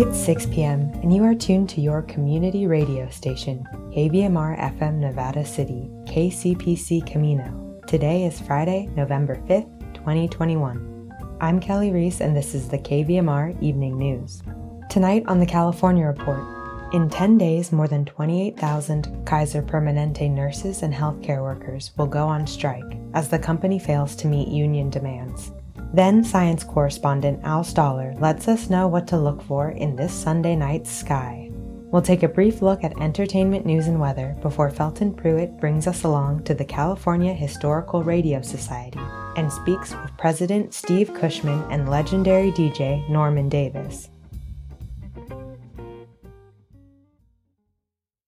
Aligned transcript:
It's 0.00 0.16
6 0.16 0.46
p.m., 0.46 0.92
and 1.02 1.12
you 1.12 1.24
are 1.24 1.34
tuned 1.34 1.68
to 1.70 1.80
your 1.80 2.02
community 2.02 2.68
radio 2.68 3.10
station, 3.10 3.66
KVMR 3.92 4.56
FM 4.78 4.98
Nevada 4.98 5.44
City, 5.44 5.90
KCPC 6.04 7.04
Camino. 7.04 7.80
Today 7.88 8.24
is 8.24 8.40
Friday, 8.40 8.88
November 8.94 9.34
5th, 9.48 9.94
2021. 9.94 11.12
I'm 11.40 11.58
Kelly 11.58 11.90
Reese, 11.90 12.20
and 12.20 12.36
this 12.36 12.54
is 12.54 12.68
the 12.68 12.78
KVMR 12.78 13.60
Evening 13.60 13.98
News. 13.98 14.44
Tonight 14.88 15.24
on 15.26 15.40
the 15.40 15.46
California 15.46 16.06
Report, 16.06 16.44
in 16.94 17.10
10 17.10 17.36
days, 17.36 17.72
more 17.72 17.88
than 17.88 18.04
28,000 18.04 19.26
Kaiser 19.26 19.62
Permanente 19.62 20.30
nurses 20.30 20.84
and 20.84 20.94
healthcare 20.94 21.42
workers 21.42 21.90
will 21.96 22.06
go 22.06 22.28
on 22.28 22.46
strike 22.46 22.96
as 23.14 23.28
the 23.28 23.38
company 23.40 23.80
fails 23.80 24.14
to 24.14 24.28
meet 24.28 24.46
union 24.46 24.90
demands. 24.90 25.50
Then 25.92 26.22
science 26.22 26.64
correspondent 26.64 27.40
Al 27.44 27.64
Stahler 27.64 28.18
lets 28.20 28.46
us 28.48 28.68
know 28.68 28.88
what 28.88 29.06
to 29.08 29.16
look 29.16 29.42
for 29.42 29.70
in 29.70 29.96
this 29.96 30.12
Sunday 30.12 30.54
night's 30.54 30.90
sky. 30.90 31.50
We'll 31.90 32.02
take 32.02 32.22
a 32.22 32.28
brief 32.28 32.60
look 32.60 32.84
at 32.84 33.00
entertainment 33.00 33.64
news 33.64 33.86
and 33.86 33.98
weather 33.98 34.36
before 34.42 34.68
Felton 34.68 35.14
Pruitt 35.14 35.58
brings 35.58 35.86
us 35.86 36.04
along 36.04 36.44
to 36.44 36.52
the 36.52 36.64
California 36.64 37.32
Historical 37.32 38.04
Radio 38.04 38.42
Society 38.42 39.00
and 39.36 39.50
speaks 39.50 39.94
with 39.94 40.14
President 40.18 40.74
Steve 40.74 41.14
Cushman 41.14 41.64
and 41.70 41.88
legendary 41.88 42.52
DJ 42.52 43.08
Norman 43.08 43.48
Davis. 43.48 44.10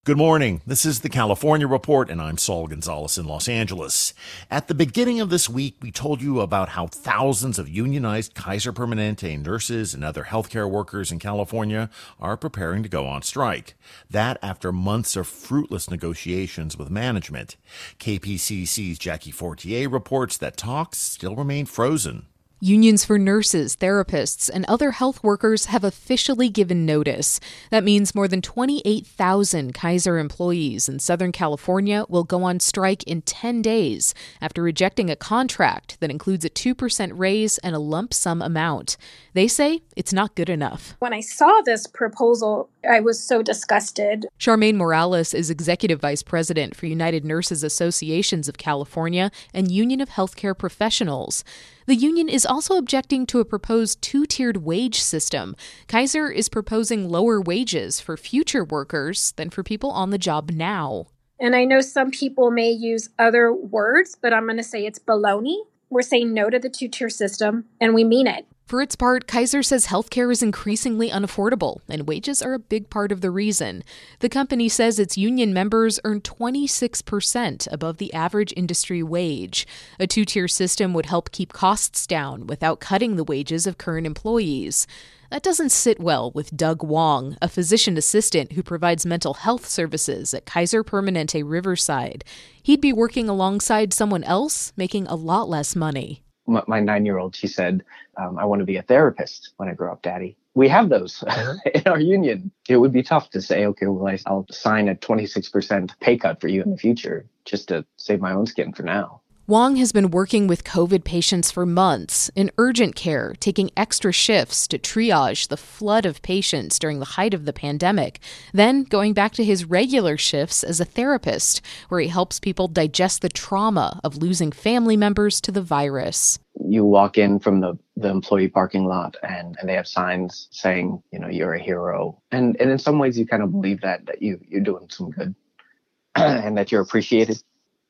Good 0.03 0.17
morning. 0.17 0.63
This 0.65 0.83
is 0.83 1.01
the 1.01 1.09
California 1.09 1.67
Report, 1.67 2.09
and 2.09 2.19
I'm 2.19 2.39
Saul 2.39 2.65
Gonzalez 2.65 3.19
in 3.19 3.27
Los 3.27 3.47
Angeles. 3.47 4.15
At 4.49 4.67
the 4.67 4.73
beginning 4.73 5.21
of 5.21 5.29
this 5.29 5.47
week, 5.47 5.75
we 5.79 5.91
told 5.91 6.23
you 6.23 6.41
about 6.41 6.69
how 6.69 6.87
thousands 6.87 7.59
of 7.59 7.69
unionized 7.69 8.33
Kaiser 8.33 8.73
Permanente 8.73 9.39
nurses 9.39 9.93
and 9.93 10.03
other 10.03 10.23
healthcare 10.23 10.67
workers 10.67 11.11
in 11.11 11.19
California 11.19 11.87
are 12.19 12.35
preparing 12.35 12.81
to 12.81 12.89
go 12.89 13.05
on 13.05 13.21
strike. 13.21 13.75
That 14.09 14.39
after 14.41 14.71
months 14.71 15.15
of 15.15 15.27
fruitless 15.27 15.87
negotiations 15.87 16.75
with 16.75 16.89
management. 16.89 17.57
KPCC's 17.99 18.97
Jackie 18.97 19.29
Fortier 19.29 19.87
reports 19.87 20.35
that 20.37 20.57
talks 20.57 20.97
still 20.97 21.35
remain 21.35 21.67
frozen. 21.67 22.25
Unions 22.63 23.03
for 23.03 23.17
nurses, 23.17 23.75
therapists, 23.75 24.47
and 24.47 24.65
other 24.65 24.91
health 24.91 25.23
workers 25.23 25.65
have 25.65 25.83
officially 25.83 26.47
given 26.47 26.85
notice. 26.85 27.39
That 27.71 27.83
means 27.83 28.13
more 28.13 28.27
than 28.27 28.43
28,000 28.43 29.73
Kaiser 29.73 30.19
employees 30.19 30.87
in 30.87 30.99
Southern 30.99 31.31
California 31.31 32.05
will 32.07 32.23
go 32.23 32.43
on 32.43 32.59
strike 32.59 33.01
in 33.05 33.23
10 33.23 33.63
days 33.63 34.13
after 34.39 34.61
rejecting 34.61 35.09
a 35.09 35.15
contract 35.15 35.99
that 36.01 36.11
includes 36.11 36.45
a 36.45 36.51
2% 36.51 37.13
raise 37.15 37.57
and 37.57 37.75
a 37.75 37.79
lump 37.79 38.13
sum 38.13 38.43
amount. 38.43 38.95
They 39.33 39.47
say 39.47 39.81
it's 39.97 40.13
not 40.13 40.35
good 40.35 40.49
enough. 40.49 40.95
When 40.99 41.13
I 41.13 41.21
saw 41.21 41.61
this 41.65 41.87
proposal, 41.87 42.69
I 42.87 42.99
was 42.99 43.19
so 43.19 43.41
disgusted. 43.41 44.27
Charmaine 44.39 44.75
Morales 44.75 45.33
is 45.33 45.49
Executive 45.49 45.99
Vice 45.99 46.21
President 46.21 46.75
for 46.75 46.85
United 46.85 47.25
Nurses 47.25 47.63
Associations 47.63 48.47
of 48.47 48.59
California 48.59 49.31
and 49.51 49.71
Union 49.71 49.99
of 49.99 50.09
Healthcare 50.09 50.55
Professionals. 50.55 51.43
The 51.91 51.97
union 51.97 52.29
is 52.29 52.45
also 52.45 52.77
objecting 52.77 53.25
to 53.25 53.41
a 53.41 53.43
proposed 53.43 54.01
two 54.01 54.25
tiered 54.25 54.63
wage 54.63 55.01
system. 55.01 55.57
Kaiser 55.89 56.31
is 56.31 56.47
proposing 56.47 57.09
lower 57.09 57.41
wages 57.41 57.99
for 57.99 58.15
future 58.15 58.63
workers 58.63 59.33
than 59.33 59.49
for 59.49 59.61
people 59.61 59.91
on 59.91 60.09
the 60.09 60.17
job 60.17 60.51
now. 60.51 61.07
And 61.37 61.53
I 61.53 61.65
know 61.65 61.81
some 61.81 62.09
people 62.09 62.49
may 62.49 62.71
use 62.71 63.09
other 63.19 63.53
words, 63.53 64.15
but 64.21 64.31
I'm 64.31 64.45
going 64.45 64.55
to 64.55 64.63
say 64.63 64.85
it's 64.85 64.99
baloney. 64.99 65.57
We're 65.89 66.01
saying 66.01 66.33
no 66.33 66.49
to 66.49 66.59
the 66.59 66.69
two 66.69 66.87
tier 66.87 67.09
system, 67.09 67.65
and 67.81 67.93
we 67.93 68.05
mean 68.05 68.25
it. 68.25 68.45
For 68.71 68.81
its 68.81 68.95
part, 68.95 69.27
Kaiser 69.27 69.63
says 69.63 69.87
healthcare 69.87 70.31
is 70.31 70.41
increasingly 70.41 71.09
unaffordable, 71.09 71.81
and 71.89 72.07
wages 72.07 72.41
are 72.41 72.53
a 72.53 72.57
big 72.57 72.89
part 72.89 73.11
of 73.11 73.19
the 73.19 73.29
reason. 73.29 73.83
The 74.19 74.29
company 74.29 74.69
says 74.69 74.97
its 74.97 75.17
union 75.17 75.53
members 75.53 75.99
earn 76.05 76.21
26% 76.21 77.67
above 77.69 77.97
the 77.97 78.13
average 78.13 78.53
industry 78.55 79.03
wage. 79.03 79.67
A 79.99 80.07
two 80.07 80.23
tier 80.23 80.47
system 80.47 80.93
would 80.93 81.07
help 81.07 81.31
keep 81.31 81.51
costs 81.51 82.07
down 82.07 82.47
without 82.47 82.79
cutting 82.79 83.17
the 83.17 83.25
wages 83.25 83.67
of 83.67 83.77
current 83.77 84.07
employees. 84.07 84.87
That 85.31 85.43
doesn't 85.43 85.73
sit 85.73 85.99
well 85.99 86.31
with 86.31 86.55
Doug 86.55 86.81
Wong, 86.81 87.35
a 87.41 87.49
physician 87.49 87.97
assistant 87.97 88.53
who 88.53 88.63
provides 88.63 89.05
mental 89.05 89.33
health 89.33 89.67
services 89.67 90.33
at 90.33 90.45
Kaiser 90.45 90.81
Permanente 90.81 91.43
Riverside. 91.45 92.23
He'd 92.63 92.79
be 92.79 92.93
working 92.93 93.27
alongside 93.27 93.91
someone 93.91 94.23
else, 94.23 94.71
making 94.77 95.07
a 95.07 95.15
lot 95.15 95.49
less 95.49 95.75
money 95.75 96.23
my 96.47 96.79
nine 96.79 97.05
year 97.05 97.17
old, 97.17 97.35
she 97.35 97.47
said, 97.47 97.83
um, 98.17 98.37
I 98.37 98.45
want 98.45 98.59
to 98.59 98.65
be 98.65 98.77
a 98.77 98.81
therapist 98.81 99.53
when 99.57 99.69
I 99.69 99.73
grow 99.73 99.91
up, 99.91 100.01
daddy. 100.01 100.37
We 100.53 100.67
have 100.67 100.89
those 100.89 101.23
uh-huh. 101.27 101.55
in 101.73 101.83
our 101.87 101.99
union. 101.99 102.51
It 102.67 102.77
would 102.77 102.91
be 102.91 103.03
tough 103.03 103.29
to 103.31 103.41
say, 103.41 103.65
okay, 103.67 103.87
well, 103.87 104.17
I'll 104.25 104.45
sign 104.51 104.89
a 104.89 104.95
26% 104.95 105.91
pay 105.99 106.17
cut 106.17 106.41
for 106.41 106.47
you 106.47 106.61
in 106.63 106.71
the 106.71 106.77
future 106.77 107.25
just 107.45 107.69
to 107.69 107.85
save 107.97 108.19
my 108.19 108.33
own 108.33 108.45
skin 108.45 108.73
for 108.73 108.83
now. 108.83 109.20
Wong 109.51 109.75
has 109.75 109.91
been 109.91 110.11
working 110.11 110.47
with 110.47 110.63
COVID 110.63 111.03
patients 111.03 111.51
for 111.51 111.65
months 111.65 112.31
in 112.37 112.51
urgent 112.57 112.95
care, 112.95 113.35
taking 113.41 113.69
extra 113.75 114.13
shifts 114.13 114.65
to 114.69 114.79
triage 114.79 115.49
the 115.49 115.57
flood 115.57 116.05
of 116.05 116.21
patients 116.21 116.79
during 116.79 116.99
the 116.99 117.19
height 117.19 117.33
of 117.33 117.43
the 117.43 117.51
pandemic, 117.51 118.21
then 118.53 118.83
going 118.83 119.11
back 119.11 119.33
to 119.33 119.43
his 119.43 119.65
regular 119.65 120.15
shifts 120.15 120.63
as 120.63 120.79
a 120.79 120.85
therapist, 120.85 121.61
where 121.89 121.99
he 121.99 122.07
helps 122.07 122.39
people 122.39 122.69
digest 122.69 123.21
the 123.21 123.27
trauma 123.27 123.99
of 124.05 124.15
losing 124.15 124.53
family 124.53 124.95
members 124.95 125.41
to 125.41 125.51
the 125.51 125.61
virus. 125.61 126.39
You 126.65 126.85
walk 126.85 127.17
in 127.17 127.37
from 127.37 127.59
the, 127.59 127.77
the 127.97 128.07
employee 128.07 128.47
parking 128.47 128.85
lot 128.85 129.17
and, 129.21 129.57
and 129.59 129.67
they 129.67 129.75
have 129.75 129.85
signs 129.85 130.47
saying, 130.51 131.03
you 131.11 131.19
know, 131.19 131.27
you're 131.27 131.55
a 131.55 131.61
hero. 131.61 132.21
And 132.31 132.55
and 132.61 132.71
in 132.71 132.79
some 132.79 132.99
ways 132.99 133.19
you 133.19 133.27
kind 133.27 133.43
of 133.43 133.51
believe 133.51 133.81
that 133.81 134.05
that 134.05 134.21
you 134.21 134.39
you're 134.47 134.61
doing 134.61 134.87
some 134.89 135.11
good 135.11 135.35
and 136.15 136.57
that 136.57 136.71
you're 136.71 136.83
appreciated 136.83 137.43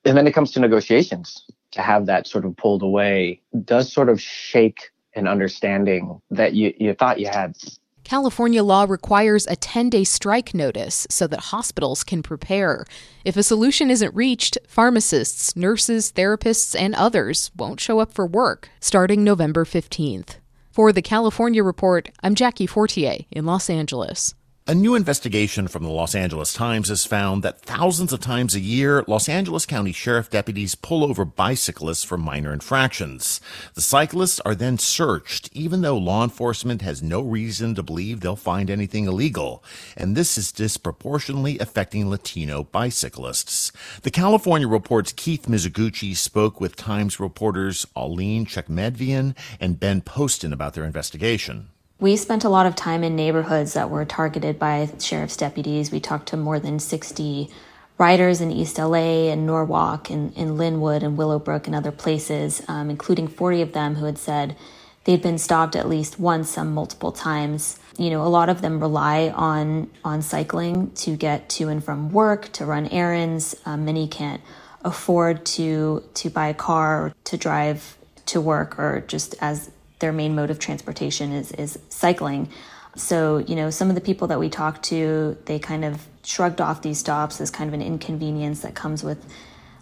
and 0.04 0.16
then 0.16 0.26
it 0.26 0.32
comes 0.32 0.50
to 0.52 0.60
negotiations 0.60 1.44
to 1.72 1.82
have 1.82 2.06
that 2.06 2.26
sort 2.26 2.44
of 2.44 2.56
pulled 2.56 2.82
away 2.82 3.40
does 3.64 3.92
sort 3.92 4.08
of 4.08 4.20
shake 4.20 4.90
an 5.14 5.26
understanding 5.28 6.20
that 6.30 6.54
you, 6.54 6.72
you 6.78 6.94
thought 6.94 7.20
you 7.20 7.26
had. 7.26 7.56
California 8.04 8.62
law 8.62 8.84
requires 8.88 9.46
a 9.46 9.56
10 9.56 9.90
day 9.90 10.04
strike 10.04 10.54
notice 10.54 11.06
so 11.08 11.26
that 11.26 11.40
hospitals 11.40 12.02
can 12.02 12.22
prepare. 12.22 12.84
If 13.24 13.36
a 13.36 13.42
solution 13.42 13.90
isn't 13.90 14.14
reached, 14.14 14.58
pharmacists, 14.66 15.54
nurses, 15.54 16.12
therapists, 16.12 16.78
and 16.78 16.94
others 16.94 17.50
won't 17.56 17.80
show 17.80 18.00
up 18.00 18.12
for 18.12 18.26
work 18.26 18.68
starting 18.80 19.22
November 19.22 19.64
15th. 19.64 20.36
For 20.70 20.92
the 20.92 21.02
California 21.02 21.62
Report, 21.62 22.10
I'm 22.22 22.34
Jackie 22.34 22.66
Fortier 22.66 23.18
in 23.30 23.44
Los 23.44 23.68
Angeles. 23.68 24.34
A 24.64 24.76
new 24.76 24.94
investigation 24.94 25.66
from 25.66 25.82
the 25.82 25.90
Los 25.90 26.14
Angeles 26.14 26.54
Times 26.54 26.88
has 26.88 27.04
found 27.04 27.42
that 27.42 27.62
thousands 27.62 28.12
of 28.12 28.20
times 28.20 28.54
a 28.54 28.60
year, 28.60 29.02
Los 29.08 29.28
Angeles 29.28 29.66
County 29.66 29.90
Sheriff 29.90 30.30
deputies 30.30 30.76
pull 30.76 31.02
over 31.02 31.24
bicyclists 31.24 32.04
for 32.04 32.16
minor 32.16 32.52
infractions. 32.52 33.40
The 33.74 33.80
cyclists 33.80 34.38
are 34.46 34.54
then 34.54 34.78
searched, 34.78 35.50
even 35.52 35.80
though 35.80 35.98
law 35.98 36.22
enforcement 36.22 36.80
has 36.82 37.02
no 37.02 37.22
reason 37.22 37.74
to 37.74 37.82
believe 37.82 38.20
they'll 38.20 38.36
find 38.36 38.70
anything 38.70 39.06
illegal. 39.06 39.64
And 39.96 40.16
this 40.16 40.38
is 40.38 40.52
disproportionately 40.52 41.58
affecting 41.58 42.08
Latino 42.08 42.62
bicyclists. 42.62 43.72
The 44.02 44.12
California 44.12 44.68
Report's 44.68 45.12
Keith 45.12 45.46
Mizuguchi 45.48 46.14
spoke 46.14 46.60
with 46.60 46.76
Times 46.76 47.18
reporters 47.18 47.84
Alene 47.96 48.46
Tchekmedyian 48.46 49.36
and 49.58 49.80
Ben 49.80 50.02
Poston 50.02 50.52
about 50.52 50.74
their 50.74 50.84
investigation. 50.84 51.71
We 52.02 52.16
spent 52.16 52.42
a 52.42 52.48
lot 52.48 52.66
of 52.66 52.74
time 52.74 53.04
in 53.04 53.14
neighborhoods 53.14 53.74
that 53.74 53.88
were 53.88 54.04
targeted 54.04 54.58
by 54.58 54.90
sheriff's 54.98 55.36
deputies. 55.36 55.92
We 55.92 56.00
talked 56.00 56.30
to 56.30 56.36
more 56.36 56.58
than 56.58 56.80
60 56.80 57.48
riders 57.96 58.40
in 58.40 58.50
East 58.50 58.76
LA 58.76 59.30
and 59.30 59.46
Norwalk 59.46 60.10
and 60.10 60.36
in 60.36 60.56
Lynwood 60.56 61.04
and 61.04 61.16
Willowbrook 61.16 61.68
and 61.68 61.76
other 61.76 61.92
places, 61.92 62.60
um, 62.66 62.90
including 62.90 63.28
40 63.28 63.62
of 63.62 63.72
them 63.72 63.94
who 63.94 64.06
had 64.06 64.18
said 64.18 64.56
they'd 65.04 65.22
been 65.22 65.38
stopped 65.38 65.76
at 65.76 65.88
least 65.88 66.18
once, 66.18 66.50
some 66.50 66.74
multiple 66.74 67.12
times. 67.12 67.78
You 67.96 68.10
know, 68.10 68.26
a 68.26 68.26
lot 68.26 68.48
of 68.48 68.62
them 68.62 68.80
rely 68.80 69.28
on 69.28 69.88
on 70.04 70.22
cycling 70.22 70.90
to 71.04 71.14
get 71.14 71.48
to 71.50 71.68
and 71.68 71.84
from 71.84 72.10
work, 72.10 72.50
to 72.54 72.66
run 72.66 72.88
errands. 72.88 73.54
Um, 73.64 73.84
many 73.84 74.08
can't 74.08 74.42
afford 74.84 75.46
to 75.54 76.02
to 76.14 76.30
buy 76.30 76.48
a 76.48 76.54
car 76.54 77.04
or 77.04 77.14
to 77.26 77.36
drive 77.36 77.96
to 78.26 78.40
work 78.40 78.76
or 78.76 79.04
just 79.06 79.36
as 79.40 79.70
their 80.02 80.12
main 80.12 80.34
mode 80.34 80.50
of 80.50 80.58
transportation 80.58 81.32
is 81.32 81.52
is 81.52 81.78
cycling. 81.88 82.50
So, 82.94 83.38
you 83.38 83.56
know, 83.56 83.70
some 83.70 83.88
of 83.88 83.94
the 83.94 84.02
people 84.02 84.28
that 84.28 84.38
we 84.38 84.50
talked 84.50 84.82
to, 84.84 85.38
they 85.46 85.58
kind 85.58 85.82
of 85.82 86.06
shrugged 86.24 86.60
off 86.60 86.82
these 86.82 86.98
stops 86.98 87.40
as 87.40 87.50
kind 87.50 87.68
of 87.68 87.72
an 87.74 87.80
inconvenience 87.80 88.60
that 88.60 88.74
comes 88.74 89.02
with 89.02 89.24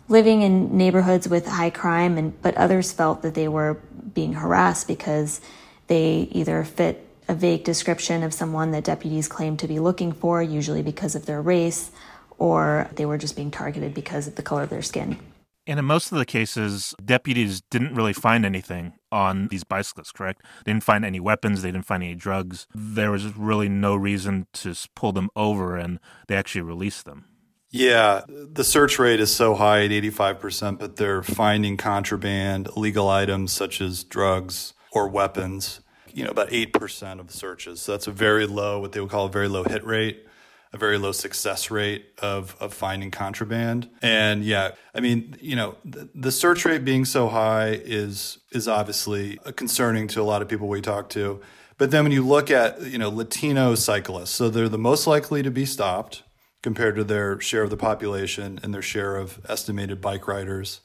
living 0.09 0.43
in 0.43 0.77
neighborhoods 0.77 1.29
with 1.29 1.47
high 1.47 1.71
crime 1.71 2.17
and 2.17 2.41
but 2.43 2.57
others 2.57 2.93
felt 2.93 3.23
that 3.23 3.35
they 3.35 3.49
were 3.49 3.81
being 4.15 4.35
harassed 4.35 4.87
because 4.87 5.41
they 5.89 6.29
either 6.31 6.63
fit 6.63 7.05
a 7.29 7.35
vague 7.35 7.65
description 7.65 8.23
of 8.23 8.35
someone 8.35 8.73
that 8.73 8.85
deputies 8.85 9.29
claim 9.29 9.57
to 9.57 9.69
be 9.69 9.79
looking 9.79 10.13
for, 10.13 10.43
usually 10.43 10.83
because 10.83 11.15
of 11.15 11.27
their 11.27 11.41
race, 11.41 11.91
or 12.39 12.91
they 12.97 13.07
were 13.07 13.19
just 13.19 13.37
being 13.37 13.51
targeted 13.51 13.95
because 13.95 14.27
of 14.27 14.35
the 14.35 14.43
color 14.43 14.63
of 14.63 14.71
their 14.71 14.83
skin. 14.83 15.17
And 15.67 15.79
in 15.79 15.85
most 15.85 16.11
of 16.11 16.19
the 16.19 16.25
cases, 16.25 16.95
deputies 17.05 17.61
didn't 17.71 17.95
really 17.95 18.13
find 18.13 18.45
anything 18.47 18.95
on 19.13 19.49
these 19.49 19.63
bicyclists, 19.63 20.11
correct? 20.11 20.43
They 20.65 20.73
didn't 20.73 20.85
find 20.85 21.05
any 21.05 21.21
weapons, 21.21 21.63
they 21.63 21.71
didn't 21.71 21.87
find 21.87 22.03
any 22.03 22.15
drugs. 22.15 22.67
There 22.75 23.11
was 23.11 23.37
really 23.37 23.69
no 23.69 23.95
reason 23.95 24.47
to 24.55 24.75
pull 24.97 25.13
them 25.13 25.29
over, 25.37 25.77
and 25.77 26.01
they 26.29 26.37
actually 26.37 26.63
released 26.63 27.05
them. 27.05 27.27
Yeah, 27.71 28.23
the 28.29 28.65
search 28.65 28.99
rate 28.99 29.21
is 29.21 29.33
so 29.33 29.55
high 29.55 29.85
at 29.85 29.91
85%, 29.91 30.79
but 30.81 30.97
they're 30.97 31.23
finding 31.23 31.77
contraband, 31.77 32.69
illegal 32.77 33.09
items 33.09 33.53
such 33.53 33.81
as 33.81 34.03
drugs 34.03 34.75
or 34.91 35.09
weapons, 35.09 35.81
you 36.13 36.25
know, 36.25 36.31
about 36.31 36.49
8% 36.49 37.21
of 37.21 37.29
the 37.29 37.33
searches. 37.33 37.81
So 37.81 37.93
that's 37.93 38.09
a 38.09 38.13
very 38.13 38.47
low, 38.47 38.81
what 38.81 38.91
they 38.91 39.01
would 39.01 39.11
call 39.11 39.27
a 39.27 39.31
very 39.31 39.47
low 39.47 39.63
hit 39.63 39.85
rate 39.85 40.27
a 40.73 40.79
very 40.79 40.99
low 40.99 41.13
success 41.13 41.71
rate 41.71 42.07
of, 42.19 42.57
of 42.61 42.73
finding 42.73 43.11
contraband. 43.11 43.91
And 44.03 44.45
yeah, 44.45 44.73
I 44.95 45.01
mean, 45.01 45.37
you 45.41 45.57
know, 45.57 45.77
the, 45.85 46.09
the, 46.15 46.31
search 46.31 46.65
rate 46.65 46.85
being 46.85 47.05
so 47.05 47.29
high 47.29 47.81
is 47.85 48.39
is 48.53 48.69
obviously 48.69 49.39
concerning 49.57 50.07
to 50.09 50.21
a 50.21 50.23
lot 50.23 50.43
of 50.43 50.49
people 50.49 50.69
we 50.69 50.81
talk 50.81 51.09
to. 51.11 51.41
But 51.77 51.91
then 51.91 52.05
when 52.05 52.13
you 52.13 52.25
look 52.27 52.51
at, 52.51 52.83
you 52.83 52.99
know, 52.99 53.09
Latino 53.09 53.75
cyclists, 53.75 54.31
so 54.31 54.49
they're 54.49 54.69
the 54.69 54.79
most 54.79 55.07
likely 55.07 55.43
to 55.43 55.51
be 55.51 55.65
stopped 55.65 56.23
compared 56.63 56.95
to 56.97 57.05
their 57.05 57.41
share 57.41 57.63
of 57.63 57.71
the 57.71 57.77
population 57.77 58.61
and 58.63 58.73
their 58.73 58.83
share 58.83 59.17
of 59.17 59.41
estimated 59.49 60.01
bike 60.01 60.29
riders 60.29 60.81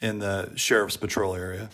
in 0.00 0.20
the 0.20 0.52
sheriff's 0.54 0.96
patrol 0.96 1.34
area. 1.34 1.68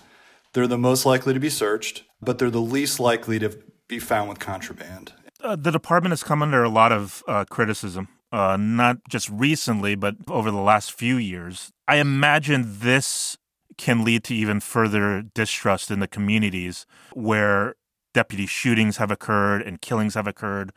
They're 0.54 0.66
the 0.66 0.78
most 0.78 1.04
likely 1.04 1.34
to 1.34 1.40
be 1.40 1.50
searched, 1.50 2.04
but 2.22 2.38
they're 2.38 2.50
the 2.50 2.60
least 2.60 2.98
likely 2.98 3.38
to 3.38 3.56
be 3.86 3.98
found 3.98 4.30
with 4.30 4.38
contraband 4.38 5.12
uh, 5.44 5.56
the 5.56 5.70
department 5.70 6.12
has 6.12 6.22
come 6.22 6.42
under 6.42 6.64
a 6.64 6.68
lot 6.68 6.90
of 6.90 7.22
uh, 7.28 7.44
criticism, 7.44 8.08
uh, 8.32 8.56
not 8.58 8.98
just 9.08 9.28
recently, 9.28 9.94
but 9.94 10.16
over 10.28 10.50
the 10.50 10.60
last 10.60 10.92
few 10.92 11.16
years. 11.16 11.70
I 11.86 11.96
imagine 11.96 12.78
this 12.80 13.36
can 13.76 14.04
lead 14.04 14.24
to 14.24 14.34
even 14.34 14.60
further 14.60 15.22
distrust 15.34 15.90
in 15.90 16.00
the 16.00 16.08
communities 16.08 16.86
where 17.12 17.74
deputy 18.14 18.46
shootings 18.46 18.96
have 18.96 19.10
occurred 19.10 19.62
and 19.62 19.80
killings 19.80 20.14
have 20.14 20.26
occurred. 20.26 20.72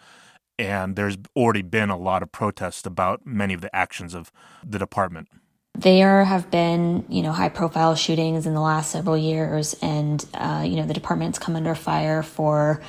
And 0.60 0.96
there's 0.96 1.18
already 1.36 1.62
been 1.62 1.90
a 1.90 1.98
lot 1.98 2.24
of 2.24 2.32
protest 2.32 2.88
about 2.88 3.26
many 3.26 3.54
of 3.54 3.62
the 3.62 3.74
actions 3.76 4.14
of 4.16 4.32
the 4.66 4.80
department. 4.80 5.30
There 5.76 6.26
have 6.26 6.50
been, 6.50 7.06
you 7.08 7.22
know, 7.22 7.32
high 7.32 7.50
profile 7.50 7.94
shootings 7.94 8.48
in 8.48 8.56
the 8.56 8.62
last 8.62 8.92
several 8.92 9.16
years, 9.16 9.76
and, 9.84 10.26
uh, 10.34 10.64
you 10.66 10.76
know, 10.76 10.88
the 10.88 10.96
department's 10.96 11.38
come 11.38 11.56
under 11.56 11.76
fire 11.76 12.24
for 12.24 12.82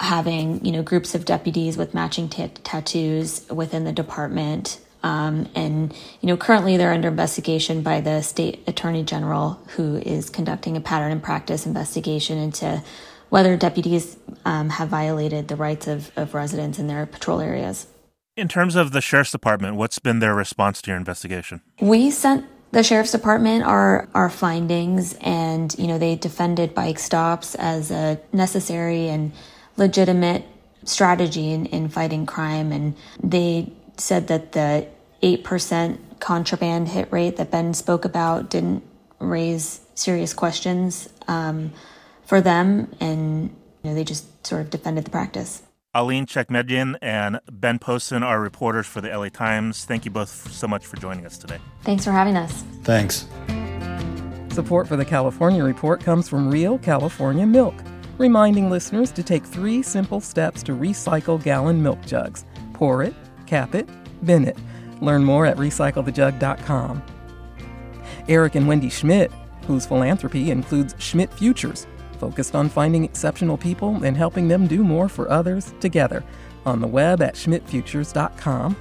having 0.00 0.64
you 0.64 0.72
know 0.72 0.82
groups 0.82 1.14
of 1.14 1.24
deputies 1.24 1.76
with 1.76 1.94
matching 1.94 2.28
t- 2.28 2.48
tattoos 2.62 3.48
within 3.48 3.84
the 3.84 3.92
department 3.92 4.80
um, 5.02 5.48
and 5.54 5.94
you 6.20 6.26
know 6.26 6.36
currently 6.36 6.76
they're 6.76 6.92
under 6.92 7.08
investigation 7.08 7.82
by 7.82 8.00
the 8.00 8.22
state 8.22 8.62
attorney 8.66 9.02
general 9.02 9.60
who 9.76 9.96
is 9.96 10.30
conducting 10.30 10.76
a 10.76 10.80
pattern 10.80 11.12
and 11.12 11.22
practice 11.22 11.66
investigation 11.66 12.38
into 12.38 12.82
whether 13.28 13.56
deputies 13.56 14.16
um, 14.44 14.68
have 14.70 14.88
violated 14.88 15.48
the 15.48 15.56
rights 15.56 15.86
of, 15.86 16.10
of 16.16 16.34
residents 16.34 16.78
in 16.78 16.86
their 16.86 17.06
patrol 17.06 17.40
areas. 17.40 17.86
In 18.36 18.48
terms 18.48 18.76
of 18.76 18.92
the 18.92 19.00
sheriff's 19.00 19.32
department 19.32 19.76
what's 19.76 19.98
been 19.98 20.18
their 20.18 20.34
response 20.34 20.82
to 20.82 20.90
your 20.90 20.96
investigation? 20.96 21.60
We 21.80 22.10
sent 22.10 22.46
the 22.72 22.82
sheriff's 22.82 23.12
department 23.12 23.62
our 23.62 24.08
our 24.14 24.28
findings 24.28 25.16
and 25.20 25.72
you 25.78 25.86
know 25.86 25.96
they 25.96 26.16
defended 26.16 26.74
bike 26.74 26.98
stops 26.98 27.54
as 27.54 27.92
a 27.92 28.20
necessary 28.32 29.08
and 29.08 29.30
legitimate 29.76 30.44
strategy 30.84 31.50
in, 31.50 31.66
in 31.66 31.88
fighting 31.88 32.26
crime. 32.26 32.72
And 32.72 32.94
they 33.22 33.72
said 33.96 34.28
that 34.28 34.52
the 34.52 34.86
8% 35.22 35.98
contraband 36.20 36.88
hit 36.88 37.10
rate 37.12 37.36
that 37.36 37.50
Ben 37.50 37.74
spoke 37.74 38.04
about 38.04 38.50
didn't 38.50 38.82
raise 39.18 39.80
serious 39.94 40.34
questions 40.34 41.08
um, 41.28 41.72
for 42.24 42.40
them. 42.40 42.94
And 43.00 43.50
you 43.82 43.90
know, 43.90 43.94
they 43.94 44.04
just 44.04 44.46
sort 44.46 44.62
of 44.62 44.70
defended 44.70 45.04
the 45.04 45.10
practice. 45.10 45.62
Alene 45.96 46.26
Tchekmedyian 46.26 46.96
and 47.00 47.38
Ben 47.50 47.78
Poston 47.78 48.24
are 48.24 48.40
reporters 48.40 48.86
for 48.86 49.00
the 49.00 49.16
LA 49.16 49.28
Times. 49.28 49.84
Thank 49.84 50.04
you 50.04 50.10
both 50.10 50.50
so 50.52 50.66
much 50.66 50.84
for 50.84 50.96
joining 50.96 51.24
us 51.24 51.38
today. 51.38 51.58
Thanks 51.82 52.04
for 52.04 52.10
having 52.10 52.36
us. 52.36 52.64
Thanks. 52.82 53.28
Support 54.50 54.88
for 54.88 54.96
the 54.96 55.04
California 55.04 55.62
Report 55.62 56.00
comes 56.00 56.28
from 56.28 56.50
Real 56.50 56.78
California 56.78 57.46
Milk 57.46 57.74
reminding 58.18 58.70
listeners 58.70 59.10
to 59.12 59.22
take 59.22 59.44
three 59.44 59.82
simple 59.82 60.20
steps 60.20 60.62
to 60.64 60.72
recycle 60.72 61.42
gallon 61.42 61.82
milk 61.82 62.04
jugs 62.06 62.44
pour 62.74 63.02
it, 63.02 63.14
cap 63.46 63.74
it, 63.74 63.88
bin 64.24 64.44
it. 64.44 64.58
Learn 65.00 65.24
more 65.24 65.46
at 65.46 65.56
recyclethejug.com. 65.56 67.02
Eric 68.28 68.54
and 68.54 68.68
Wendy 68.68 68.90
Schmidt, 68.90 69.32
whose 69.66 69.86
philanthropy 69.86 70.50
includes 70.50 70.94
Schmidt 70.98 71.32
Futures, 71.32 71.86
focused 72.18 72.54
on 72.54 72.68
finding 72.68 73.04
exceptional 73.04 73.56
people 73.56 74.04
and 74.04 74.16
helping 74.16 74.48
them 74.48 74.66
do 74.66 74.82
more 74.84 75.08
for 75.08 75.30
others 75.30 75.72
together, 75.80 76.24
on 76.66 76.80
the 76.80 76.86
web 76.86 77.22
at 77.22 77.34
schmidtfutures.com. 77.34 78.76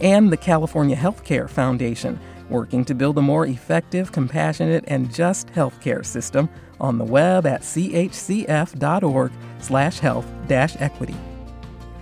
And 0.00 0.32
the 0.32 0.36
California 0.36 0.96
Healthcare 0.96 1.48
Foundation, 1.48 2.18
working 2.48 2.84
to 2.84 2.94
build 2.94 3.18
a 3.18 3.22
more 3.22 3.46
effective, 3.46 4.12
compassionate, 4.12 4.84
and 4.88 5.12
just 5.12 5.48
healthcare 5.48 6.04
system 6.04 6.48
on 6.80 6.98
the 6.98 7.04
web 7.04 7.46
at 7.46 7.62
chcf.org 7.62 9.32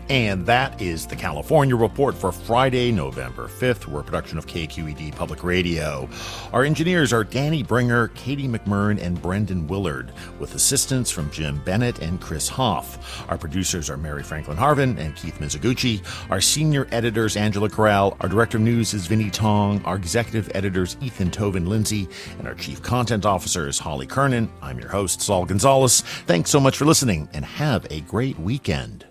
And 0.08 0.44
that 0.46 0.82
is 0.82 1.06
the 1.06 1.16
California 1.16 1.74
Report 1.74 2.14
for 2.14 2.32
Friday, 2.32 2.92
November 2.92 3.48
5th. 3.48 3.86
We're 3.86 4.00
a 4.00 4.04
production 4.04 4.36
of 4.36 4.46
KQED 4.46 5.14
Public 5.16 5.42
Radio. 5.42 6.08
Our 6.52 6.64
engineers 6.64 7.12
are 7.12 7.24
Danny 7.24 7.62
Bringer, 7.62 8.08
Katie 8.08 8.48
McMurran, 8.48 9.00
and 9.00 9.20
Brendan 9.22 9.66
Willard, 9.68 10.12
with 10.38 10.54
assistance 10.54 11.10
from 11.10 11.30
Jim 11.30 11.62
Bennett 11.64 12.00
and 12.00 12.20
Chris 12.20 12.48
Hoff. 12.48 13.26
Our 13.30 13.38
producers 13.38 13.88
are 13.88 13.96
Mary 13.96 14.22
Franklin 14.22 14.56
Harvin 14.56 14.98
and 14.98 15.16
Keith 15.16 15.38
Mizuguchi. 15.38 16.02
Our 16.30 16.40
senior 16.40 16.86
editors, 16.90 17.36
Angela 17.36 17.70
Corral. 17.70 18.16
Our 18.20 18.28
director 18.28 18.58
of 18.58 18.64
news 18.64 18.92
is 18.92 19.06
Vinnee 19.06 19.32
Tong. 19.32 19.82
Our 19.84 19.96
executive 19.96 20.50
editors, 20.54 20.96
Ethan 21.00 21.30
Toven 21.30 21.68
Lindsey. 21.68 22.08
And 22.38 22.48
our 22.48 22.54
chief 22.54 22.82
content 22.82 23.24
officer 23.24 23.68
is 23.68 23.78
Holly 23.78 24.06
Kernan. 24.06 24.50
I'm 24.60 24.78
your 24.78 24.90
host, 24.90 25.22
Saul 25.22 25.46
Gonzalez. 25.46 26.02
Thanks 26.26 26.50
so 26.50 26.60
much 26.60 26.76
for 26.76 26.84
listening, 26.84 27.28
and 27.32 27.44
have 27.44 27.86
a 27.90 28.00
great 28.02 28.38
weekend. 28.38 29.06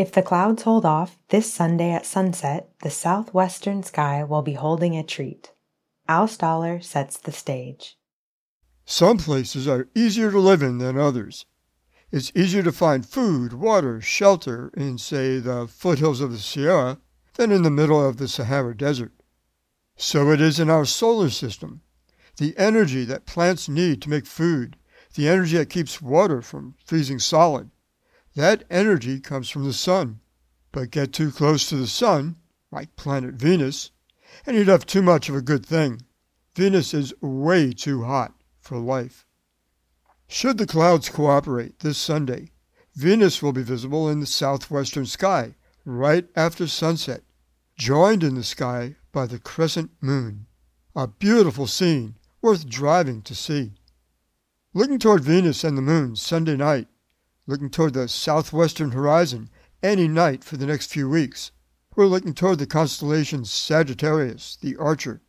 If 0.00 0.12
the 0.12 0.22
clouds 0.22 0.62
hold 0.62 0.86
off, 0.86 1.18
this 1.28 1.52
Sunday 1.52 1.90
at 1.90 2.06
sunset, 2.06 2.70
the 2.82 2.88
southwestern 2.88 3.82
sky 3.82 4.24
will 4.24 4.40
be 4.40 4.54
holding 4.54 4.96
a 4.96 5.02
treat. 5.02 5.52
Al 6.08 6.26
Stahler 6.26 6.82
sets 6.82 7.18
the 7.18 7.32
stage. 7.32 7.98
Some 8.86 9.18
places 9.18 9.68
are 9.68 9.90
easier 9.94 10.30
to 10.30 10.40
live 10.40 10.62
in 10.62 10.78
than 10.78 10.96
others. 10.96 11.44
It's 12.10 12.32
easier 12.34 12.62
to 12.62 12.72
find 12.72 13.04
food, 13.04 13.52
water, 13.52 14.00
shelter 14.00 14.70
in, 14.74 14.96
say, 14.96 15.38
the 15.38 15.66
foothills 15.68 16.22
of 16.22 16.32
the 16.32 16.38
Sierra 16.38 16.98
than 17.34 17.52
in 17.52 17.62
the 17.62 17.70
middle 17.70 18.02
of 18.02 18.16
the 18.16 18.26
Sahara 18.26 18.74
Desert. 18.74 19.12
So 19.96 20.30
it 20.30 20.40
is 20.40 20.58
in 20.58 20.70
our 20.70 20.86
solar 20.86 21.28
system. 21.28 21.82
The 22.38 22.56
energy 22.56 23.04
that 23.04 23.26
plants 23.26 23.68
need 23.68 24.00
to 24.00 24.08
make 24.08 24.24
food, 24.24 24.78
the 25.14 25.28
energy 25.28 25.58
that 25.58 25.68
keeps 25.68 26.00
water 26.00 26.40
from 26.40 26.76
freezing 26.86 27.18
solid, 27.18 27.70
that 28.34 28.64
energy 28.70 29.20
comes 29.20 29.48
from 29.50 29.64
the 29.64 29.72
sun. 29.72 30.20
But 30.72 30.90
get 30.90 31.12
too 31.12 31.32
close 31.32 31.68
to 31.68 31.76
the 31.76 31.86
sun, 31.86 32.36
like 32.70 32.96
planet 32.96 33.34
Venus, 33.34 33.90
and 34.46 34.56
you'd 34.56 34.68
have 34.68 34.86
too 34.86 35.02
much 35.02 35.28
of 35.28 35.34
a 35.34 35.42
good 35.42 35.66
thing. 35.66 36.02
Venus 36.54 36.94
is 36.94 37.12
way 37.20 37.72
too 37.72 38.04
hot 38.04 38.34
for 38.60 38.78
life. 38.78 39.26
Should 40.28 40.58
the 40.58 40.66
clouds 40.66 41.08
cooperate 41.08 41.80
this 41.80 41.98
Sunday, 41.98 42.50
Venus 42.94 43.42
will 43.42 43.52
be 43.52 43.62
visible 43.62 44.08
in 44.08 44.20
the 44.20 44.26
southwestern 44.26 45.06
sky 45.06 45.56
right 45.84 46.28
after 46.36 46.66
sunset, 46.66 47.22
joined 47.76 48.22
in 48.22 48.34
the 48.34 48.44
sky 48.44 48.96
by 49.10 49.26
the 49.26 49.38
crescent 49.38 49.90
moon. 50.00 50.46
A 50.94 51.08
beautiful 51.08 51.66
scene 51.66 52.14
worth 52.42 52.68
driving 52.68 53.22
to 53.22 53.34
see. 53.34 53.72
Looking 54.72 54.98
toward 54.98 55.24
Venus 55.24 55.64
and 55.64 55.76
the 55.76 55.82
moon 55.82 56.14
Sunday 56.14 56.56
night 56.56 56.88
looking 57.50 57.68
toward 57.68 57.94
the 57.94 58.06
southwestern 58.06 58.92
horizon 58.92 59.50
any 59.82 60.06
night 60.06 60.44
for 60.44 60.56
the 60.56 60.66
next 60.66 60.86
few 60.86 61.08
weeks. 61.10 61.50
We're 61.96 62.06
looking 62.06 62.32
toward 62.32 62.60
the 62.60 62.66
constellation 62.66 63.44
Sagittarius, 63.44 64.56
the 64.60 64.76
Archer. 64.76 65.20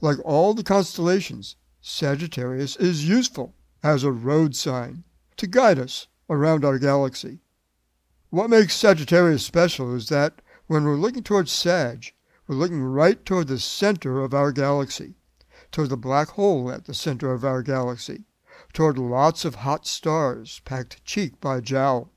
Like 0.00 0.16
all 0.24 0.54
the 0.54 0.62
constellations, 0.62 1.56
Sagittarius 1.82 2.76
is 2.76 3.06
useful 3.06 3.54
as 3.82 4.04
a 4.04 4.10
road 4.10 4.56
sign 4.56 5.04
to 5.36 5.46
guide 5.46 5.78
us 5.78 6.06
around 6.30 6.64
our 6.64 6.78
galaxy. 6.78 7.40
What 8.30 8.48
makes 8.48 8.74
Sagittarius 8.74 9.44
special 9.44 9.94
is 9.94 10.08
that 10.08 10.40
when 10.66 10.84
we're 10.84 10.94
looking 10.94 11.22
toward 11.22 11.50
Sag, 11.50 12.14
we're 12.46 12.56
looking 12.56 12.82
right 12.82 13.22
toward 13.26 13.48
the 13.48 13.58
center 13.58 14.24
of 14.24 14.32
our 14.32 14.50
galaxy, 14.50 15.16
toward 15.70 15.90
the 15.90 15.98
black 15.98 16.28
hole 16.30 16.70
at 16.70 16.86
the 16.86 16.94
center 16.94 17.34
of 17.34 17.44
our 17.44 17.62
galaxy 17.62 18.24
toward 18.72 18.98
lots 18.98 19.44
of 19.44 19.56
hot 19.56 19.86
stars 19.86 20.60
packed 20.64 21.04
cheek 21.04 21.40
by 21.40 21.60
jowl. 21.60 22.12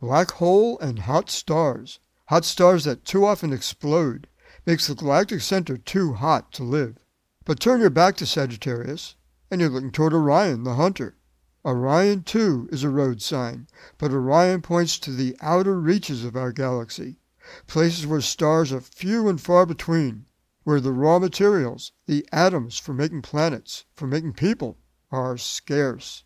Black 0.00 0.32
hole 0.32 0.78
and 0.78 1.00
hot 1.00 1.30
stars, 1.30 1.98
hot 2.26 2.44
stars 2.44 2.84
that 2.84 3.04
too 3.04 3.24
often 3.24 3.52
explode 3.52 4.28
makes 4.66 4.86
the 4.86 4.94
galactic 4.94 5.40
center 5.40 5.76
too 5.76 6.14
hot 6.14 6.52
to 6.52 6.62
live. 6.62 6.98
But 7.44 7.58
turn 7.58 7.80
your 7.80 7.90
back 7.90 8.16
to 8.16 8.26
Sagittarius, 8.26 9.16
and 9.50 9.60
you're 9.60 9.70
looking 9.70 9.90
toward 9.90 10.12
Orion, 10.12 10.64
the 10.64 10.74
hunter. 10.74 11.16
Orion, 11.64 12.22
too, 12.22 12.68
is 12.72 12.84
a 12.84 12.88
road 12.88 13.22
sign, 13.22 13.66
but 13.98 14.12
Orion 14.12 14.62
points 14.62 14.98
to 14.98 15.12
the 15.12 15.36
outer 15.40 15.80
reaches 15.80 16.24
of 16.24 16.36
our 16.36 16.52
galaxy, 16.52 17.18
places 17.66 18.06
where 18.06 18.20
stars 18.20 18.72
are 18.72 18.80
few 18.80 19.28
and 19.28 19.40
far 19.40 19.66
between, 19.66 20.26
where 20.64 20.80
the 20.80 20.92
raw 20.92 21.18
materials, 21.18 21.92
the 22.06 22.26
atoms 22.32 22.78
for 22.78 22.92
making 22.92 23.22
planets, 23.22 23.84
for 23.94 24.06
making 24.06 24.32
people, 24.32 24.78
are 25.12 25.36
scarce. 25.36 26.24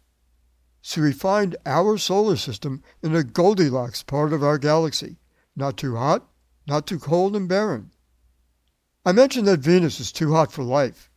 So 0.80 1.02
we 1.02 1.12
find 1.12 1.56
our 1.66 1.98
solar 1.98 2.36
system 2.36 2.82
in 3.02 3.12
a 3.12 3.24
Goldilocks 3.24 4.04
part 4.04 4.32
of 4.32 4.44
our 4.44 4.56
galaxy, 4.56 5.18
not 5.56 5.76
too 5.76 5.96
hot, 5.96 6.30
not 6.68 6.86
too 6.86 7.00
cold 7.00 7.34
and 7.34 7.48
barren. 7.48 7.90
I 9.04 9.10
mentioned 9.10 9.48
that 9.48 9.58
Venus 9.58 9.98
is 9.98 10.12
too 10.12 10.32
hot 10.32 10.52
for 10.52 10.62
life. 10.62 11.10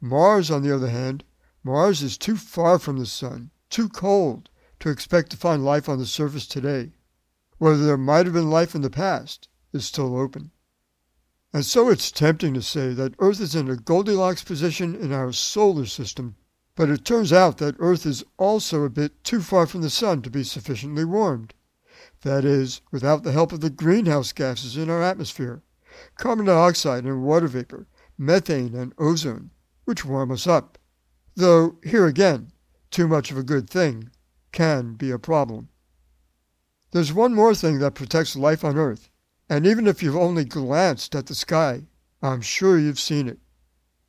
Mars, 0.00 0.50
on 0.50 0.62
the 0.62 0.74
other 0.74 0.90
hand, 0.90 1.22
Mars 1.62 2.02
is 2.02 2.18
too 2.18 2.36
far 2.36 2.80
from 2.80 2.98
the 2.98 3.06
Sun, 3.06 3.52
too 3.70 3.88
cold, 3.88 4.50
to 4.80 4.88
expect 4.88 5.30
to 5.30 5.36
find 5.36 5.64
life 5.64 5.88
on 5.88 5.98
the 5.98 6.06
surface 6.06 6.46
today. 6.46 6.94
Whether 7.58 7.86
there 7.86 7.96
might 7.96 8.26
have 8.26 8.34
been 8.34 8.50
life 8.50 8.74
in 8.74 8.82
the 8.82 8.90
past 8.90 9.48
is 9.72 9.86
still 9.86 10.18
open. 10.18 10.50
And 11.52 11.64
so 11.64 11.88
it's 11.88 12.10
tempting 12.10 12.52
to 12.54 12.62
say 12.62 12.92
that 12.94 13.14
Earth 13.20 13.40
is 13.40 13.54
in 13.54 13.70
a 13.70 13.76
Goldilocks 13.76 14.42
position 14.42 14.96
in 14.96 15.12
our 15.12 15.32
solar 15.32 15.86
system 15.86 16.34
but 16.76 16.90
it 16.90 17.04
turns 17.04 17.32
out 17.32 17.58
that 17.58 17.76
Earth 17.78 18.04
is 18.04 18.24
also 18.36 18.82
a 18.82 18.90
bit 18.90 19.22
too 19.22 19.40
far 19.40 19.66
from 19.66 19.82
the 19.82 19.90
Sun 19.90 20.22
to 20.22 20.30
be 20.30 20.42
sufficiently 20.42 21.04
warmed. 21.04 21.54
That 22.22 22.44
is, 22.44 22.80
without 22.90 23.22
the 23.22 23.32
help 23.32 23.52
of 23.52 23.60
the 23.60 23.70
greenhouse 23.70 24.32
gases 24.32 24.76
in 24.76 24.90
our 24.90 25.02
atmosphere 25.02 25.62
carbon 26.16 26.46
dioxide 26.46 27.04
and 27.04 27.22
water 27.22 27.46
vapor, 27.46 27.86
methane 28.18 28.74
and 28.74 28.92
ozone, 28.98 29.50
which 29.84 30.04
warm 30.04 30.32
us 30.32 30.46
up. 30.46 30.76
Though, 31.36 31.78
here 31.84 32.06
again, 32.06 32.50
too 32.90 33.06
much 33.06 33.30
of 33.30 33.38
a 33.38 33.44
good 33.44 33.70
thing 33.70 34.10
can 34.50 34.94
be 34.94 35.12
a 35.12 35.18
problem. 35.18 35.68
There's 36.90 37.12
one 37.12 37.34
more 37.34 37.54
thing 37.54 37.78
that 37.78 37.94
protects 37.94 38.34
life 38.34 38.64
on 38.64 38.76
Earth, 38.76 39.08
and 39.48 39.66
even 39.66 39.86
if 39.86 40.02
you've 40.02 40.16
only 40.16 40.44
glanced 40.44 41.14
at 41.14 41.26
the 41.26 41.34
sky, 41.34 41.84
I'm 42.22 42.40
sure 42.40 42.78
you've 42.78 43.00
seen 43.00 43.28
it. 43.28 43.38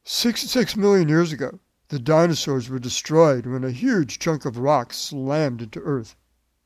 66 0.03 0.75
million 0.75 1.09
years 1.09 1.31
ago, 1.31 1.59
the 1.89 1.99
dinosaurs 1.99 2.69
were 2.69 2.79
destroyed 2.79 3.45
when 3.45 3.63
a 3.63 3.71
huge 3.71 4.17
chunk 4.17 4.45
of 4.45 4.57
rock 4.57 4.91
slammed 4.91 5.61
into 5.61 5.79
Earth. 5.81 6.15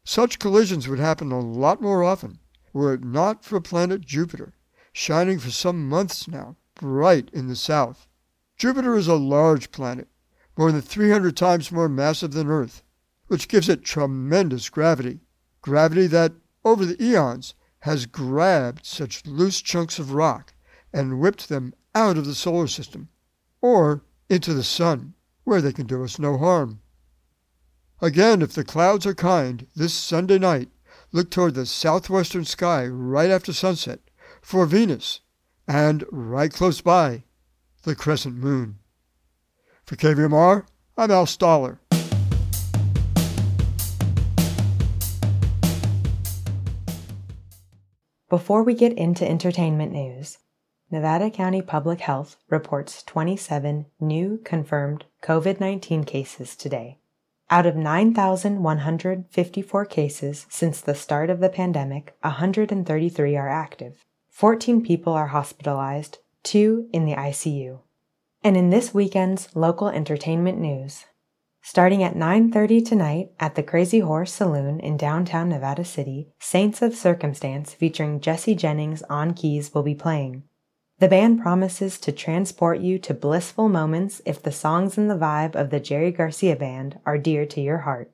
Such 0.05 0.39
collisions 0.39 0.87
would 0.87 0.99
happen 0.99 1.31
a 1.31 1.39
lot 1.39 1.81
more 1.81 2.03
often 2.03 2.39
were 2.71 2.93
it 2.93 3.03
not 3.03 3.43
for 3.43 3.59
planet 3.59 4.01
Jupiter, 4.01 4.53
shining 4.93 5.39
for 5.39 5.51
some 5.51 5.89
months 5.89 6.27
now, 6.27 6.55
bright 6.75 7.29
in 7.33 7.47
the 7.47 7.55
south. 7.55 8.07
Jupiter 8.57 8.95
is 8.95 9.07
a 9.07 9.15
large 9.15 9.71
planet, 9.71 10.07
more 10.57 10.71
than 10.71 10.81
300 10.81 11.35
times 11.35 11.71
more 11.71 11.89
massive 11.89 12.31
than 12.31 12.47
Earth, 12.47 12.83
which 13.27 13.47
gives 13.47 13.69
it 13.69 13.83
tremendous 13.83 14.69
gravity, 14.69 15.19
gravity 15.61 16.07
that, 16.07 16.33
over 16.63 16.85
the 16.85 17.01
eons, 17.03 17.53
has 17.79 18.05
grabbed 18.05 18.85
such 18.85 19.25
loose 19.25 19.61
chunks 19.61 19.99
of 19.99 20.13
rock 20.13 20.53
and 20.93 21.19
whipped 21.19 21.49
them 21.49 21.73
out 21.95 22.17
of 22.17 22.25
the 22.25 22.35
solar 22.35 22.67
system, 22.67 23.09
or 23.61 24.03
into 24.29 24.53
the 24.53 24.63
sun, 24.63 25.15
where 25.43 25.61
they 25.61 25.73
can 25.73 25.87
do 25.87 26.03
us 26.03 26.19
no 26.19 26.37
harm. 26.37 26.81
Again, 28.01 28.41
if 28.41 28.53
the 28.53 28.63
clouds 28.63 29.05
are 29.05 29.15
kind, 29.15 29.67
this 29.75 29.93
Sunday 29.93 30.37
night, 30.37 30.69
look 31.11 31.31
toward 31.31 31.55
the 31.55 31.65
southwestern 31.65 32.45
sky 32.45 32.85
right 32.85 33.29
after 33.29 33.51
sunset 33.51 33.99
for 34.41 34.65
Venus, 34.65 35.21
and 35.67 36.05
right 36.11 36.53
close 36.53 36.81
by, 36.81 37.23
the 37.83 37.95
crescent 37.95 38.35
moon. 38.35 38.79
For 39.85 39.95
KVMR, 39.95 40.65
I'm 40.97 41.11
Al 41.11 41.25
Stahler. 41.25 41.79
Before 48.29 48.61
we 48.61 48.75
get 48.75 48.93
into 48.93 49.27
entertainment 49.27 49.91
news, 49.91 50.37
Nevada 50.91 51.29
County 51.29 51.61
Public 51.61 52.01
Health 52.01 52.35
reports 52.49 53.03
27 53.03 53.85
new 53.99 54.39
confirmed 54.43 55.05
COVID 55.21 55.59
19 55.59 56.03
cases 56.03 56.55
today. 56.55 56.97
Out 57.51 57.67
of 57.67 57.75
9,154 57.75 59.85
cases 59.85 60.47
since 60.49 60.81
the 60.81 60.95
start 60.95 61.29
of 61.29 61.41
the 61.41 61.49
pandemic, 61.49 62.15
133 62.21 63.37
are 63.37 63.47
active. 63.47 64.03
14 64.31 64.83
people 64.83 65.13
are 65.13 65.27
hospitalized, 65.27 66.17
2 66.41 66.89
in 66.91 67.05
the 67.05 67.13
ICU. 67.13 67.81
And 68.43 68.57
in 68.57 68.71
this 68.71 68.91
weekend's 68.91 69.55
local 69.55 69.89
entertainment 69.89 70.57
news, 70.57 71.05
starting 71.61 72.01
at 72.01 72.15
9:30 72.15 72.83
tonight 72.83 73.29
at 73.39 73.53
the 73.53 73.61
Crazy 73.61 73.99
Horse 73.99 74.33
Saloon 74.33 74.79
in 74.79 74.97
downtown 74.97 75.49
Nevada 75.49 75.85
City, 75.85 76.29
Saints 76.39 76.81
of 76.81 76.95
Circumstance 76.95 77.75
featuring 77.75 78.19
Jesse 78.19 78.55
Jennings 78.55 79.03
on 79.03 79.35
keys 79.35 79.71
will 79.71 79.83
be 79.83 79.93
playing. 79.93 80.45
The 80.99 81.07
band 81.07 81.41
promises 81.41 81.97
to 81.99 82.11
transport 82.11 82.81
you 82.81 82.99
to 82.99 83.13
blissful 83.13 83.69
moments 83.69 84.21
if 84.25 84.43
the 84.43 84.51
songs 84.51 84.97
and 84.97 85.09
the 85.09 85.15
vibe 85.15 85.55
of 85.55 85.69
the 85.69 85.79
Jerry 85.79 86.11
Garcia 86.11 86.57
Band 86.57 86.99
are 87.05 87.17
dear 87.17 87.45
to 87.45 87.61
your 87.61 87.79
heart. 87.79 88.11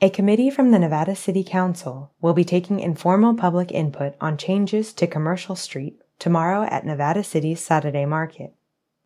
A 0.00 0.08
committee 0.08 0.48
from 0.48 0.70
the 0.70 0.78
Nevada 0.78 1.14
City 1.14 1.44
Council 1.44 2.10
will 2.22 2.32
be 2.32 2.42
taking 2.42 2.80
informal 2.80 3.34
public 3.34 3.70
input 3.70 4.14
on 4.18 4.38
changes 4.38 4.94
to 4.94 5.06
Commercial 5.06 5.54
Street 5.54 6.00
tomorrow 6.18 6.62
at 6.70 6.86
Nevada 6.86 7.22
City's 7.22 7.60
Saturday 7.60 8.06
Market. 8.06 8.54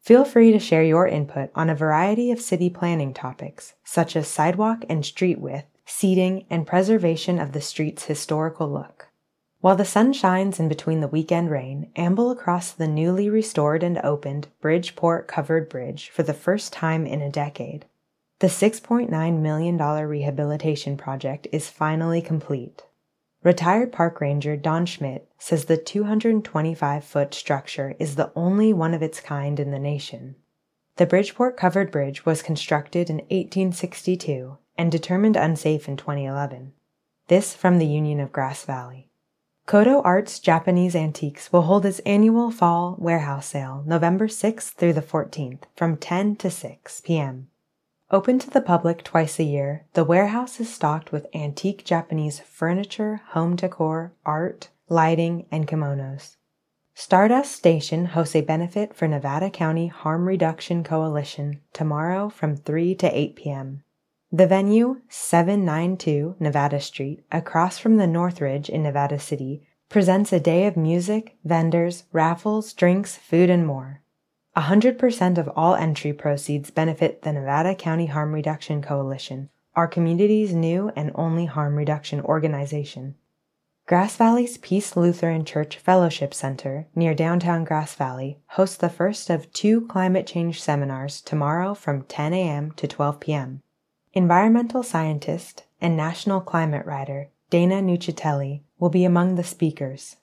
Feel 0.01 0.25
free 0.25 0.53
to 0.53 0.61
share 0.61 0.85
your 0.85 1.09
input 1.09 1.51
on 1.57 1.69
a 1.69 1.75
variety 1.75 2.31
of 2.31 2.41
city 2.41 2.71
planning 2.71 3.13
topics, 3.13 3.75
such 3.83 4.15
as 4.15 4.29
sidewalk 4.29 4.85
and 4.89 5.05
street 5.05 5.41
width, 5.41 5.67
seating, 5.85 6.47
and 6.49 6.65
preservation 6.65 7.41
of 7.41 7.51
the 7.51 7.61
street's 7.61 8.05
historical 8.05 8.71
look. 8.71 9.06
While 9.67 9.75
the 9.75 9.85
sun 9.85 10.13
shines 10.13 10.61
in 10.61 10.69
between 10.69 11.01
the 11.01 11.09
weekend 11.09 11.51
rain, 11.51 11.91
amble 11.97 12.31
across 12.31 12.71
the 12.71 12.87
newly 12.87 13.29
restored 13.29 13.83
and 13.83 13.99
opened 13.99 14.47
Bridgeport 14.61 15.27
Covered 15.27 15.69
Bridge 15.69 16.09
for 16.09 16.23
the 16.23 16.33
first 16.33 16.73
time 16.73 17.05
in 17.05 17.21
a 17.21 17.29
decade. 17.29 17.85
The 18.39 18.47
$6.9 18.47 19.41
million 19.41 19.77
rehabilitation 19.77 20.97
project 20.97 21.49
is 21.51 21.69
finally 21.69 22.23
complete. 22.23 22.85
Retired 23.43 23.91
park 23.91 24.21
ranger 24.21 24.57
Don 24.57 24.87
Schmidt 24.87 25.29
says 25.37 25.65
the 25.65 25.77
225 25.77 27.03
foot 27.03 27.35
structure 27.35 27.97
is 27.99 28.15
the 28.15 28.31
only 28.37 28.73
one 28.73 28.95
of 28.95 29.03
its 29.03 29.19
kind 29.19 29.59
in 29.59 29.73
the 29.73 29.81
nation. 29.81 30.37
The 30.95 31.07
Bridgeport 31.07 31.57
Covered 31.57 31.91
Bridge 31.91 32.25
was 32.25 32.41
constructed 32.41 33.11
in 33.11 33.17
1862 33.17 34.59
and 34.79 34.93
determined 34.93 35.35
unsafe 35.35 35.89
in 35.89 35.97
2011. 35.97 36.73
This 37.27 37.53
from 37.53 37.79
the 37.79 37.87
Union 37.87 38.21
of 38.21 38.31
Grass 38.31 38.65
Valley. 38.65 39.11
Kodo 39.67 40.01
Arts 40.05 40.39
Japanese 40.39 40.95
Antiques 40.95 41.53
will 41.53 41.63
hold 41.63 41.85
its 41.85 41.99
annual 42.07 42.53
fall 42.53 42.95
warehouse 43.01 43.47
sale 43.47 43.83
November 43.85 44.29
6th 44.29 44.75
through 44.75 44.93
the 44.93 45.03
14th 45.03 45.63
from 45.75 45.97
10 45.97 46.37
to 46.37 46.53
6 46.53 47.01
p.m. 47.01 47.49
Open 48.13 48.39
to 48.39 48.49
the 48.49 48.61
public 48.61 49.03
twice 49.03 49.41
a 49.41 49.43
year, 49.43 49.85
the 49.95 50.05
warehouse 50.05 50.61
is 50.61 50.73
stocked 50.73 51.11
with 51.11 51.27
antique 51.35 51.85
Japanese 51.85 52.39
furniture, 52.39 53.23
home 53.31 53.57
decor, 53.57 54.13
art, 54.25 54.69
lighting, 54.89 55.47
and 55.51 55.67
kimonos. 55.67 56.37
Stardust 56.95 57.51
Station 57.51 58.07
hosts 58.07 58.37
a 58.37 58.43
benefit 58.43 58.95
for 58.95 59.09
Nevada 59.09 59.51
County 59.51 59.89
Harm 59.89 60.29
Reduction 60.29 60.85
Coalition 60.85 61.61
tomorrow 61.73 62.29
from 62.29 62.57
3 62.57 62.95
to 62.95 63.19
8 63.19 63.35
p.m. 63.35 63.83
The 64.33 64.47
venue, 64.47 65.03
792 65.09 66.37
Nevada 66.41 66.81
Street, 66.81 67.25
across 67.31 67.79
from 67.79 67.97
the 67.97 68.09
Northridge 68.09 68.69
in 68.69 68.83
Nevada 68.83 69.21
City, 69.21 69.63
presents 69.89 70.33
a 70.33 70.41
day 70.41 70.67
of 70.67 70.77
music, 70.77 71.37
vendors, 71.45 72.05
raffles, 72.13 72.73
drinks, 72.73 73.17
food, 73.17 73.49
and 73.49 73.65
more. 73.65 74.03
100% 74.57 75.39
of 75.39 75.49
all 75.55 75.77
entry 75.77 76.13
proceeds 76.13 76.71
benefit 76.71 77.23
the 77.23 77.33
Nevada 77.33 77.75
County 77.75 78.07
Harm 78.07 78.33
Reduction 78.33 78.83
Coalition, 78.83 79.49
our 79.77 79.87
community's 79.87 80.55
new 80.55 80.91
and 80.97 81.13
only 81.15 81.45
harm 81.45 81.77
reduction 81.77 82.21
organization. 82.21 83.15
Grass 83.87 84.17
Valley's 84.17 84.59
Peace 84.59 84.97
Lutheran 84.97 85.45
Church 85.45 85.77
Fellowship 85.77 86.35
Center 86.35 86.89
near 86.97 87.15
downtown 87.15 87.63
Grass 87.63 87.95
Valley 87.95 88.41
hosts 88.49 88.77
the 88.77 88.89
first 88.89 89.31
of 89.31 89.53
two 89.53 89.83
climate 89.83 90.27
change 90.27 90.61
seminars 90.61 91.21
tomorrow 91.21 91.75
from 91.75 92.03
10 92.03 92.33
a.m. 92.33 92.73
to 92.73 92.89
12 92.89 93.21
p.m. 93.21 93.63
Environmental 94.17 94.83
scientist 94.83 95.65
and 95.79 95.95
national 95.95 96.41
climate 96.41 96.87
writer 96.87 97.29
Dana 97.51 97.83
Nuccitelli 97.83 98.63
will 98.79 98.89
be 98.89 99.05
among 99.05 99.35
the 99.35 99.45
speakers. 99.45 100.17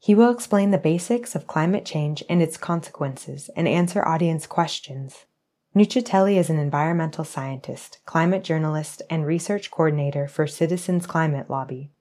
He 0.00 0.12
will 0.12 0.32
explain 0.32 0.72
the 0.72 0.76
basics 0.76 1.36
of 1.36 1.46
climate 1.46 1.84
change 1.84 2.24
and 2.28 2.42
its 2.42 2.56
consequences 2.56 3.48
and 3.54 3.68
answer 3.68 4.04
audience 4.04 4.48
questions. 4.48 5.26
Nuccitelli 5.72 6.36
is 6.36 6.50
an 6.50 6.58
environmental 6.58 7.22
scientist, 7.22 8.00
climate 8.06 8.42
journalist, 8.42 9.02
and 9.08 9.24
research 9.24 9.70
coordinator 9.70 10.26
for 10.26 10.48
Citizens 10.48 11.06
Climate 11.06 11.48
Lobby. 11.48 11.92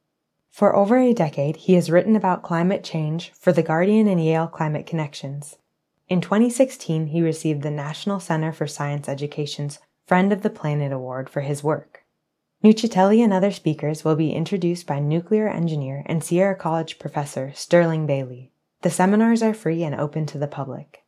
For 0.50 0.75
over 0.75 0.98
a 0.98 1.13
decade, 1.13 1.58
he 1.58 1.75
has 1.75 1.91
written 1.91 2.15
about 2.15 2.41
climate 2.41 2.84
change 2.84 3.32
for 3.39 3.53
The 3.53 3.62
Guardian 3.62 4.08
and 4.08 4.25
Yale 4.25 4.48
Climate 4.48 4.88
Connections. 4.88 5.58
In 6.10 6.20
2016, 6.20 7.08
he 7.08 7.22
received 7.22 7.62
the 7.62 7.70
National 7.70 8.20
Center 8.20 8.51
for 8.51 8.65
Science 8.65 9.08
Education's 9.08 9.77
Friend 10.08 10.32
of 10.32 10.42
the 10.42 10.50
Planet 10.50 10.94
Award 10.94 11.30
for 11.30 11.42
his 11.42 11.66
work. 11.66 12.06
Nuccitelli 12.64 13.22
and 13.22 13.34
other 13.34 13.52
speakers 13.52 14.06
will 14.06 14.16
be 14.16 14.32
introduced 14.32 14.88
by 14.88 15.00
nuclear 15.00 15.50
engineer 15.50 16.04
and 16.06 16.24
Sierra 16.24 16.56
College 16.56 16.98
professor 16.98 17.52
Sterling 17.54 18.06
Bailey. 18.06 18.54
The 18.84 18.90
seminars 18.90 19.44
are 19.44 19.54
free 19.54 19.84
and 19.84 19.94
open 19.94 20.26
to 20.28 20.38
the 20.38 20.48
public. 20.48 21.04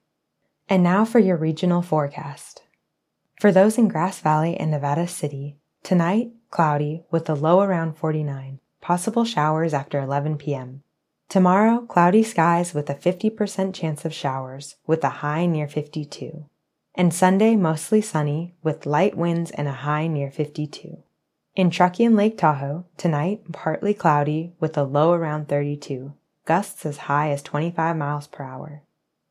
And 0.68 0.84
now 0.84 1.06
for 1.06 1.20
your 1.20 1.38
regional 1.38 1.82
forecast. 1.82 2.64
For 3.40 3.54
those 3.54 3.78
in 3.78 3.88
Grass 3.88 4.20
Valley 4.20 4.58
and 4.58 4.70
Nevada 4.70 5.08
City, 5.08 5.56
tonight, 5.82 6.32
cloudy 6.52 7.06
with 7.10 7.30
a 7.30 7.36
low 7.36 7.62
around 7.62 7.94
49, 7.94 8.60
possible 8.82 9.24
showers 9.24 9.74
after 9.74 9.98
11 9.98 10.38
p.m. 10.38 10.84
Tomorrow, 11.30 11.86
cloudy 11.86 12.22
skies 12.22 12.74
with 12.74 12.90
a 12.90 12.96
50% 12.96 13.74
chance 13.74 14.04
of 14.04 14.14
showers 14.14 14.76
with 14.86 15.06
a 15.06 15.22
high 15.24 15.46
near 15.46 15.70
52. 15.70 16.50
And 16.96 17.14
Sunday, 17.14 17.56
mostly 17.56 18.02
sunny 18.02 18.56
with 18.64 18.86
light 18.86 19.16
winds 19.16 19.52
and 19.52 19.68
a 19.68 19.74
high 19.74 20.08
near 20.08 20.32
52. 20.32 20.98
In 21.56 21.70
Truckee 21.70 22.06
and 22.06 22.16
Lake 22.16 22.38
Tahoe, 22.38 22.86
tonight, 22.98 23.52
partly 23.52 23.94
cloudy 23.94 24.54
with 24.60 24.78
a 24.78 24.84
low 24.84 25.14
around 25.14 25.48
32, 25.48 26.14
gusts 26.46 26.86
as 26.86 26.98
high 26.98 27.32
as 27.32 27.42
25 27.42 27.96
miles 27.96 28.28
per 28.28 28.44
hour. 28.44 28.82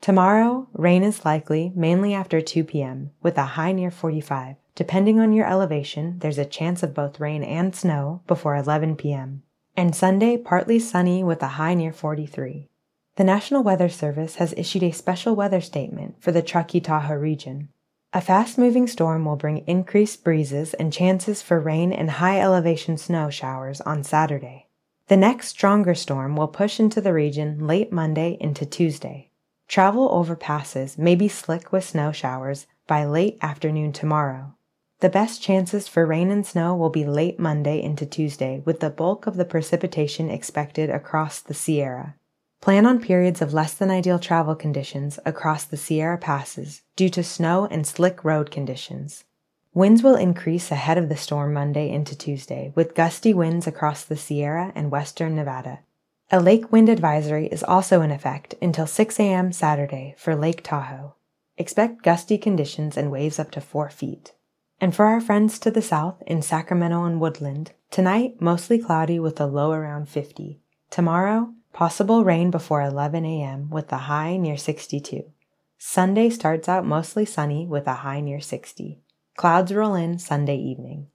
Tomorrow, 0.00 0.68
rain 0.72 1.02
is 1.02 1.24
likely 1.24 1.72
mainly 1.74 2.14
after 2.14 2.40
2 2.40 2.64
p.m., 2.64 3.10
with 3.22 3.36
a 3.36 3.56
high 3.56 3.72
near 3.72 3.90
45. 3.90 4.56
Depending 4.74 5.18
on 5.18 5.32
your 5.32 5.46
elevation, 5.46 6.20
there's 6.20 6.38
a 6.38 6.44
chance 6.44 6.82
of 6.82 6.94
both 6.94 7.18
rain 7.18 7.42
and 7.42 7.74
snow 7.74 8.20
before 8.28 8.54
11 8.54 8.94
p.m. 8.96 9.42
And 9.76 9.94
Sunday, 9.94 10.36
partly 10.36 10.78
sunny 10.78 11.24
with 11.24 11.42
a 11.42 11.48
high 11.58 11.74
near 11.74 11.92
43. 11.92 12.68
The 13.18 13.24
National 13.24 13.64
Weather 13.64 13.88
Service 13.88 14.36
has 14.36 14.54
issued 14.56 14.84
a 14.84 14.92
special 14.92 15.34
weather 15.34 15.60
statement 15.60 16.22
for 16.22 16.30
the 16.30 16.40
Truckee 16.40 16.78
Tahoe 16.78 17.16
region. 17.16 17.68
A 18.12 18.20
fast 18.20 18.56
moving 18.56 18.86
storm 18.86 19.24
will 19.24 19.34
bring 19.34 19.64
increased 19.66 20.22
breezes 20.22 20.72
and 20.74 20.92
chances 20.92 21.42
for 21.42 21.58
rain 21.58 21.92
and 21.92 22.12
high 22.12 22.40
elevation 22.40 22.96
snow 22.96 23.28
showers 23.28 23.80
on 23.80 24.04
Saturday. 24.04 24.68
The 25.08 25.16
next 25.16 25.48
stronger 25.48 25.96
storm 25.96 26.36
will 26.36 26.46
push 26.46 26.78
into 26.78 27.00
the 27.00 27.12
region 27.12 27.66
late 27.66 27.90
Monday 27.90 28.36
into 28.40 28.64
Tuesday. 28.64 29.32
Travel 29.66 30.08
over 30.12 30.36
passes 30.36 30.96
may 30.96 31.16
be 31.16 31.26
slick 31.26 31.72
with 31.72 31.82
snow 31.82 32.12
showers 32.12 32.68
by 32.86 33.04
late 33.04 33.36
afternoon 33.42 33.92
tomorrow. 33.92 34.54
The 35.00 35.08
best 35.08 35.42
chances 35.42 35.88
for 35.88 36.06
rain 36.06 36.30
and 36.30 36.46
snow 36.46 36.76
will 36.76 36.88
be 36.88 37.04
late 37.04 37.40
Monday 37.40 37.82
into 37.82 38.06
Tuesday, 38.06 38.62
with 38.64 38.78
the 38.78 38.90
bulk 38.90 39.26
of 39.26 39.36
the 39.36 39.44
precipitation 39.44 40.30
expected 40.30 40.88
across 40.88 41.40
the 41.40 41.52
Sierra. 41.52 42.14
Plan 42.60 42.86
on 42.86 43.00
periods 43.00 43.40
of 43.40 43.54
less 43.54 43.74
than 43.74 43.90
ideal 43.90 44.18
travel 44.18 44.56
conditions 44.56 45.18
across 45.24 45.64
the 45.64 45.76
Sierra 45.76 46.18
passes 46.18 46.82
due 46.96 47.08
to 47.10 47.22
snow 47.22 47.66
and 47.70 47.86
slick 47.86 48.24
road 48.24 48.50
conditions. 48.50 49.24
Winds 49.74 50.02
will 50.02 50.16
increase 50.16 50.72
ahead 50.72 50.98
of 50.98 51.08
the 51.08 51.16
storm 51.16 51.52
Monday 51.52 51.88
into 51.88 52.18
Tuesday, 52.18 52.72
with 52.74 52.96
gusty 52.96 53.32
winds 53.32 53.66
across 53.66 54.04
the 54.04 54.16
Sierra 54.16 54.72
and 54.74 54.90
western 54.90 55.36
Nevada. 55.36 55.80
A 56.32 56.40
lake 56.40 56.72
wind 56.72 56.88
advisory 56.88 57.46
is 57.46 57.62
also 57.62 58.00
in 58.00 58.10
effect 58.10 58.54
until 58.60 58.86
6 58.86 59.20
a.m. 59.20 59.52
Saturday 59.52 60.14
for 60.18 60.34
Lake 60.34 60.62
Tahoe. 60.64 61.14
Expect 61.56 62.02
gusty 62.02 62.38
conditions 62.38 62.96
and 62.96 63.10
waves 63.10 63.38
up 63.38 63.50
to 63.52 63.60
4 63.60 63.88
feet. 63.88 64.32
And 64.80 64.94
for 64.94 65.06
our 65.06 65.20
friends 65.20 65.58
to 65.60 65.70
the 65.70 65.82
south 65.82 66.22
in 66.26 66.42
Sacramento 66.42 67.04
and 67.04 67.20
Woodland, 67.20 67.72
tonight 67.90 68.40
mostly 68.40 68.78
cloudy 68.78 69.18
with 69.18 69.40
a 69.40 69.46
low 69.46 69.72
around 69.72 70.08
50. 70.08 70.60
Tomorrow, 70.90 71.52
possible 71.72 72.24
rain 72.24 72.50
before 72.50 72.82
11 72.82 73.24
a.m. 73.24 73.70
with 73.70 73.92
a 73.92 73.98
high 73.98 74.36
near 74.36 74.56
62. 74.56 75.24
Sunday 75.78 76.28
starts 76.30 76.68
out 76.68 76.84
mostly 76.84 77.24
sunny 77.24 77.66
with 77.66 77.86
a 77.86 77.94
high 77.94 78.20
near 78.20 78.40
60. 78.40 78.98
Clouds 79.36 79.72
roll 79.72 79.94
in 79.94 80.18
Sunday 80.18 80.56
evening. 80.56 81.06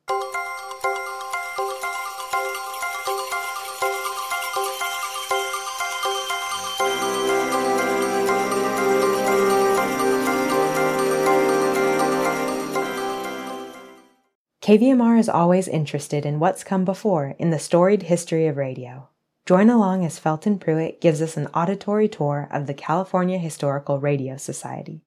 KVMR 14.64 15.20
is 15.20 15.28
always 15.28 15.68
interested 15.68 16.26
in 16.26 16.40
what's 16.40 16.64
come 16.64 16.86
before 16.86 17.36
in 17.38 17.50
the 17.50 17.60
storied 17.60 18.04
history 18.04 18.48
of 18.48 18.56
radio. 18.56 19.10
Join 19.46 19.70
along 19.70 20.06
as 20.06 20.20
Felton 20.20 20.58
Pruitt 20.58 21.02
gives 21.02 21.22
us 21.22 21.36
an 21.36 21.48
auditory 21.48 22.08
tour 22.08 22.48
of 22.50 22.66
the 22.66 22.74
California 22.74 23.38
Historical 23.38 24.00
Radio 24.00 24.38
Society. 24.38 25.02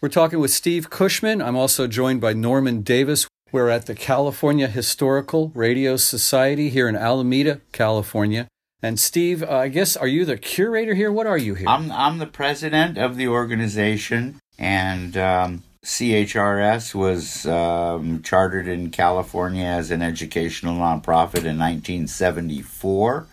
We're 0.00 0.10
talking 0.10 0.38
with 0.38 0.52
Steve 0.52 0.90
Cushman. 0.90 1.42
I'm 1.42 1.56
also 1.56 1.88
joined 1.88 2.20
by 2.20 2.34
Norman 2.34 2.82
Davis. 2.82 3.26
We're 3.50 3.70
at 3.70 3.86
the 3.86 3.96
California 3.96 4.68
Historical 4.68 5.50
Radio 5.56 5.96
Society 5.96 6.68
here 6.68 6.88
in 6.88 6.94
Alameda, 6.94 7.62
California. 7.72 8.46
And 8.80 9.00
Steve, 9.00 9.42
uh, 9.42 9.50
I 9.50 9.68
guess, 9.68 9.96
are 9.96 10.06
you 10.06 10.24
the 10.24 10.38
curator 10.38 10.94
here? 10.94 11.10
What 11.10 11.26
are 11.26 11.38
you 11.38 11.54
here? 11.54 11.68
I'm, 11.68 11.90
I'm 11.90 12.18
the 12.18 12.26
president 12.26 12.96
of 12.96 13.16
the 13.16 13.26
organization, 13.26 14.38
and 14.56 15.16
um, 15.16 15.64
CHRS 15.84 16.94
was 16.94 17.44
um, 17.46 18.22
chartered 18.22 18.68
in 18.68 18.92
California 18.92 19.64
as 19.64 19.90
an 19.90 20.00
educational 20.00 20.76
nonprofit 20.76 21.42
in 21.42 21.58
1974. 21.58 23.26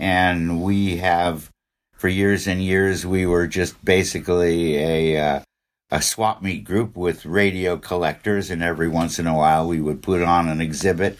And 0.00 0.62
we 0.62 0.96
have, 0.96 1.50
for 1.92 2.08
years 2.08 2.46
and 2.46 2.62
years, 2.62 3.04
we 3.04 3.26
were 3.26 3.46
just 3.46 3.84
basically 3.84 4.78
a, 4.78 5.20
uh, 5.20 5.40
a 5.90 6.00
swap 6.00 6.40
meet 6.40 6.64
group 6.64 6.96
with 6.96 7.26
radio 7.26 7.76
collectors. 7.76 8.48
And 8.48 8.62
every 8.62 8.88
once 8.88 9.18
in 9.18 9.26
a 9.26 9.36
while, 9.36 9.68
we 9.68 9.78
would 9.78 10.02
put 10.02 10.22
on 10.22 10.48
an 10.48 10.62
exhibit 10.62 11.18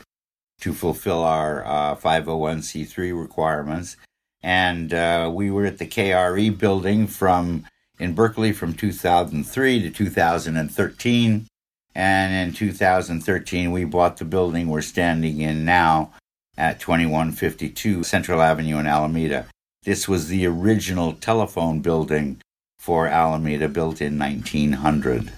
to 0.63 0.73
fulfill 0.73 1.23
our 1.23 1.63
uh, 1.63 1.97
501c3 1.97 3.21
requirements. 3.21 3.99
And 4.43 4.95
uh, 4.95 5.31
we 5.31 5.51
were 5.51 5.67
at 5.67 5.77
the 5.77 5.87
KRE 5.87 6.57
building 6.57 7.07
from 7.07 7.67
in 7.99 8.15
Berkeley 8.15 8.53
from 8.53 8.73
2003 8.73 9.83
to 9.83 9.91
2013. 9.91 11.47
And 11.95 12.49
in 12.49 12.55
2013, 12.55 13.73
we 13.73 13.85
bought 13.85 14.17
the 14.17 14.25
building 14.25 14.69
we're 14.69 14.81
standing 14.81 15.43
in 15.43 15.67
now 15.67 16.13
at 16.61 16.79
2152 16.79 18.05
Central 18.05 18.43
Avenue 18.43 18.79
in 18.79 18.87
Alameda. 18.87 19.47
This 19.85 20.07
was 20.07 20.29
the 20.29 20.47
original 20.47 21.15
telephone 21.15 21.81
building 21.81 22.43
for 22.79 23.07
Alameda, 23.07 23.69
built 23.69 24.03
in 24.03 24.19
1900. 24.19 25.33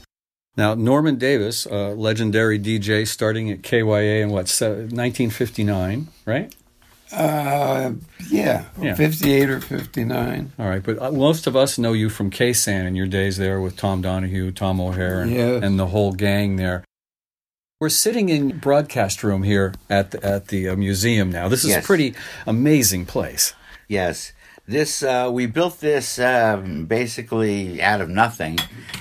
Now, 0.56 0.74
Norman 0.74 1.16
Davis, 1.16 1.64
a 1.64 1.94
legendary 1.94 2.58
DJ 2.58 3.06
starting 3.06 3.50
at 3.50 3.62
KYA 3.62 4.20
in 4.22 4.30
what, 4.30 4.50
1959, 4.60 6.08
right? 6.26 6.54
Uh, 7.12 7.92
yeah, 8.28 8.64
yeah, 8.80 8.94
58 8.94 9.48
or 9.48 9.60
59. 9.60 10.52
All 10.58 10.68
right, 10.68 10.82
but 10.82 11.00
uh, 11.00 11.12
most 11.12 11.46
of 11.46 11.54
us 11.54 11.78
know 11.78 11.92
you 11.92 12.08
from 12.08 12.30
KSAN 12.30 12.86
and 12.86 12.96
your 12.96 13.06
days 13.06 13.36
there 13.36 13.60
with 13.60 13.76
Tom 13.76 14.02
Donahue, 14.02 14.50
Tom 14.50 14.80
O'Hare, 14.80 15.20
and, 15.20 15.30
yeah. 15.30 15.60
and 15.62 15.78
the 15.78 15.86
whole 15.86 16.12
gang 16.12 16.56
there. 16.56 16.84
We're 17.82 17.88
sitting 17.88 18.28
in 18.28 18.58
broadcast 18.58 19.24
room 19.24 19.42
here 19.42 19.74
at 19.90 20.12
the, 20.12 20.24
at 20.24 20.46
the 20.46 20.68
uh, 20.68 20.76
museum 20.76 21.32
now. 21.32 21.48
This 21.48 21.64
is 21.64 21.70
yes. 21.70 21.82
a 21.82 21.84
pretty 21.84 22.14
amazing 22.46 23.06
place. 23.06 23.54
Yes. 23.88 24.32
This 24.68 25.02
uh, 25.02 25.28
we 25.32 25.46
built 25.46 25.80
this 25.80 26.20
um, 26.20 26.86
basically 26.86 27.82
out 27.82 28.00
of 28.00 28.08
nothing, 28.08 28.60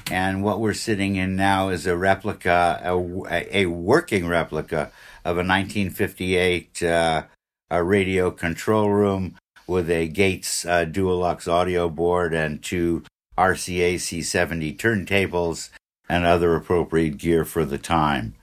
and 0.10 0.44
what 0.44 0.60
we're 0.60 0.74
sitting 0.74 1.16
in 1.16 1.36
now 1.36 1.70
is 1.70 1.86
a 1.86 1.96
replica, 1.96 2.82
a, 2.84 3.60
a 3.60 3.66
working 3.68 4.28
replica 4.28 4.92
of 5.24 5.38
a 5.38 5.46
1958 5.46 6.82
uh, 6.82 7.24
a 7.70 7.84
radio 7.84 8.32
control 8.32 8.90
room 8.90 9.36
with 9.68 9.92
a 9.92 10.08
Gates 10.08 10.66
uh, 10.66 10.86
Dualux 10.86 11.48
audio 11.48 11.88
board 11.88 12.34
and 12.34 12.64
two 12.64 13.04
RCA 13.38 13.98
C70 13.98 14.76
turntables 14.76 15.70
and 16.10 16.26
other 16.26 16.56
appropriate 16.56 17.20
gear 17.20 17.46
for 17.46 17.64
the 17.64 17.78
time. 17.78 18.34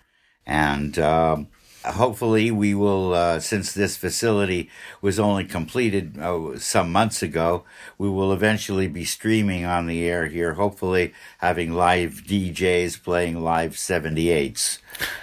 And 0.48 0.98
uh, 0.98 1.37
hopefully, 1.84 2.50
we 2.50 2.74
will, 2.74 3.12
uh, 3.12 3.38
since 3.38 3.74
this 3.74 3.98
facility 3.98 4.70
was 5.02 5.20
only 5.20 5.44
completed 5.44 6.18
uh, 6.18 6.58
some 6.58 6.90
months 6.90 7.22
ago, 7.22 7.64
we 7.98 8.08
will 8.08 8.32
eventually 8.32 8.88
be 8.88 9.04
streaming 9.04 9.66
on 9.66 9.87
the 9.87 10.08
air 10.08 10.26
here, 10.26 10.54
hopefully, 10.54 11.12
having 11.38 11.74
live 11.74 12.22
DJs 12.26 13.04
playing 13.04 13.42
live 13.42 13.72
78s 13.72 14.78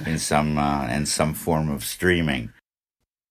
in 0.06 0.20
some, 0.20 0.60
uh, 0.60 0.88
in 0.90 1.08
some 1.08 1.34
form 1.34 1.72
of 1.72 1.84
streaming. 1.84 2.54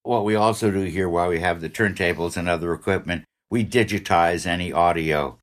What 0.03 0.25
we 0.25 0.35
also 0.35 0.69
do 0.69 0.81
here 0.81 1.07
while 1.07 1.29
we 1.29 1.39
have 1.39 1.61
the 1.61 1.69
turntables 1.69 2.35
and 2.35 2.49
other 2.49 2.73
equipment, 2.73 3.23
we 3.49 3.63
digitize 3.63 4.45
any 4.45 4.73
audio. 4.73 5.39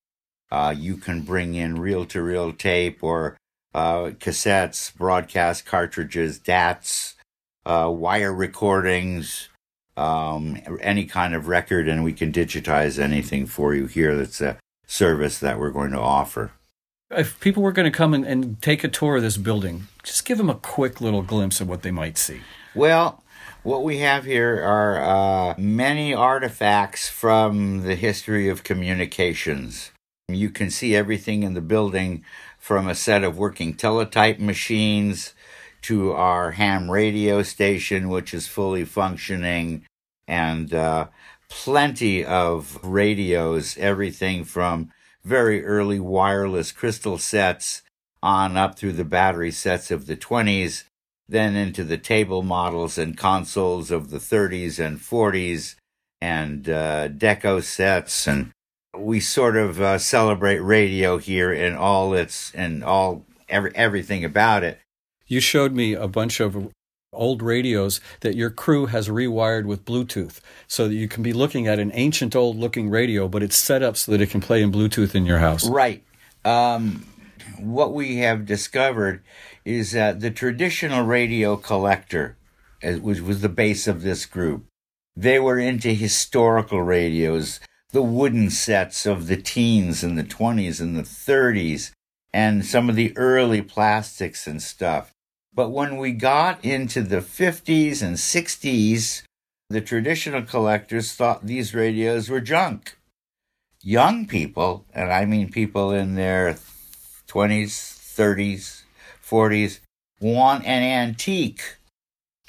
Uh, 0.51 0.75
you 0.77 0.99
can 0.99 1.23
bring 1.23 1.55
in 1.55 1.81
reel 1.81 2.05
to 2.05 2.21
reel 2.23 2.53
tape 2.53 3.03
or 3.03 3.39
uh, 3.75 4.11
cassettes, 4.19 4.95
broadcast 4.95 5.65
cartridges, 5.65 6.39
DATs, 6.39 7.15
uh, 7.65 7.91
wire 7.95 8.33
recordings, 8.33 9.49
um, 9.97 10.59
any 10.81 11.05
kind 11.05 11.35
of 11.35 11.49
record, 11.49 11.89
and 11.89 12.05
we 12.05 12.13
can 12.13 12.33
digitize 12.33 12.99
anything 12.99 13.47
for 13.47 13.75
you 13.75 13.87
here. 13.87 14.17
That's 14.17 14.41
a 14.41 14.59
service 14.87 15.39
that 15.39 15.59
we're 15.59 15.71
going 15.71 15.93
to 15.93 16.01
offer. 16.01 16.53
If 17.11 17.39
people 17.41 17.63
were 17.63 17.73
going 17.73 17.91
to 17.91 17.97
come 17.97 18.15
and, 18.15 18.25
and 18.25 18.61
take 18.63 18.85
a 18.85 18.89
tour 18.89 19.17
of 19.17 19.23
this 19.23 19.37
building, 19.37 19.89
just 20.03 20.25
give 20.25 20.39
them 20.39 20.49
a 20.49 20.55
quick 20.55 21.01
little 21.01 21.23
glimpse 21.23 21.61
of 21.61 21.69
what 21.69 21.83
they 21.83 21.91
might 21.91 22.17
see. 22.17 22.41
Well, 22.75 23.23
what 23.63 23.85
we 23.85 23.99
have 23.99 24.25
here 24.25 24.63
are 24.63 25.01
uh, 25.03 25.55
many 25.59 26.15
artifacts 26.15 27.09
from 27.09 27.83
the 27.83 27.95
history 27.95 28.49
of 28.49 28.65
communications. 28.65 29.93
You 30.29 30.51
can 30.51 30.71
see 30.71 30.97
everything 30.97 31.43
in 31.43 31.53
the 31.55 31.61
building 31.61 32.25
from 32.63 32.87
a 32.87 32.95
set 32.95 33.25
of 33.25 33.37
working 33.37 33.75
teletype 33.75 34.39
machines 34.39 35.35
to 35.83 36.13
our 36.13 36.53
ham 36.53 36.89
radio 36.89 37.43
station, 37.43 38.09
which 38.09 38.33
is 38.33 38.47
fully 38.47 38.85
functioning, 38.85 39.85
and 40.29 40.73
uh, 40.73 41.09
plenty 41.49 42.25
of 42.25 42.79
radios, 42.85 43.77
everything 43.79 44.45
from 44.45 44.93
very 45.25 45.65
early 45.65 45.99
wireless 45.99 46.71
crystal 46.71 47.19
sets 47.19 47.83
on 48.23 48.57
up 48.57 48.79
through 48.79 48.93
the 48.93 49.05
battery 49.05 49.51
sets 49.51 49.91
of 49.91 50.07
the 50.07 50.17
20s, 50.17 50.85
then 51.29 51.57
into 51.57 51.83
the 51.83 51.99
table 51.99 52.45
models 52.45 52.97
and 52.97 53.19
consoles 53.19 53.91
of 53.91 54.11
the 54.11 54.19
30s 54.19 54.79
and 54.79 55.01
40s, 55.01 55.75
and 56.21 56.69
uh, 56.69 57.09
deco 57.09 57.61
sets 57.61 58.29
and 58.29 58.53
we 58.97 59.21
sort 59.21 59.57
of 59.57 59.81
uh, 59.81 59.99
celebrate 59.99 60.59
radio 60.59 61.19
here 61.19 61.53
in 61.53 61.75
all 61.75 62.15
its 62.15 62.53
and 62.55 62.85
all 62.85 63.25
every, 63.49 63.75
everything 63.75 64.25
about 64.25 64.63
it 64.63 64.79
you 65.33 65.41
showed 65.41 65.73
me 65.73 65.95
a 65.95 66.07
bunch 66.07 66.41
of 66.41 66.71
old 67.13 67.43
radios 67.43 68.01
that 68.21 68.37
your 68.37 68.51
crew 68.51 68.87
has 68.87 69.09
rewired 69.09 69.65
with 69.65 69.85
Bluetooth 69.85 70.41
so 70.67 70.89
that 70.89 70.95
you 70.95 71.09
can 71.09 71.23
be 71.23 71.33
looking 71.33 71.67
at 71.67 71.79
an 71.79 71.91
ancient 71.95 72.37
old 72.37 72.57
looking 72.57 72.91
radio, 72.91 73.29
but 73.29 73.43
it's 73.43 73.57
set 73.57 73.83
up 73.83 73.97
so 73.97 74.13
that 74.13 74.21
it 74.21 74.31
can 74.31 74.43
play 74.43 74.63
in 74.63 74.71
Bluetooth 74.71 75.15
in 75.15 75.25
your 75.25 75.39
house. 75.39 75.67
Right. 75.67 76.05
Um, 76.45 77.07
what 77.59 77.95
we 77.95 78.19
have 78.19 78.45
discovered 78.45 79.23
is 79.65 79.93
that 79.93 80.21
the 80.21 80.31
traditional 80.31 81.05
radio 81.05 81.57
collector, 81.57 82.37
which 82.83 83.21
was 83.21 83.41
the 83.41 83.49
base 83.49 83.87
of 83.87 84.03
this 84.03 84.27
group, 84.27 84.67
they 85.17 85.39
were 85.39 85.59
into 85.59 85.91
historical 85.91 86.83
radios, 86.83 87.61
the 87.93 88.03
wooden 88.03 88.51
sets 88.51 89.07
of 89.07 89.27
the 89.27 89.37
teens 89.37 90.03
and 90.03 90.19
the 90.19 90.25
20s 90.25 90.81
and 90.81 90.97
the 90.97 91.03
30s, 91.03 91.93
and 92.33 92.65
some 92.65 92.89
of 92.89 92.97
the 92.97 93.17
early 93.17 93.61
plastics 93.61 94.47
and 94.47 94.63
stuff. 94.63 95.13
But 95.55 95.71
when 95.71 95.99
we 95.99 96.13
got 96.13 96.65
into 96.65 97.03
the 97.03 97.21
50s 97.21 98.03
and 98.03 98.17
60s, 98.17 99.23
the 99.69 99.83
traditional 99.83 100.43
collectors 100.43 101.13
thought 101.13 101.47
these 101.47 101.75
radios 101.75 102.31
were 102.31 102.41
junk. 102.41 102.97
Young 103.83 104.27
people, 104.27 104.87
and 104.95 105.13
I 105.13 105.27
mean 105.27 105.51
people 105.51 105.91
in 105.91 106.15
their 106.15 106.55
20s, 107.29 107.99
30s, 108.17 108.83
40s, 109.23 109.81
want 110.21 110.65
an 110.65 110.83
antique 110.83 111.77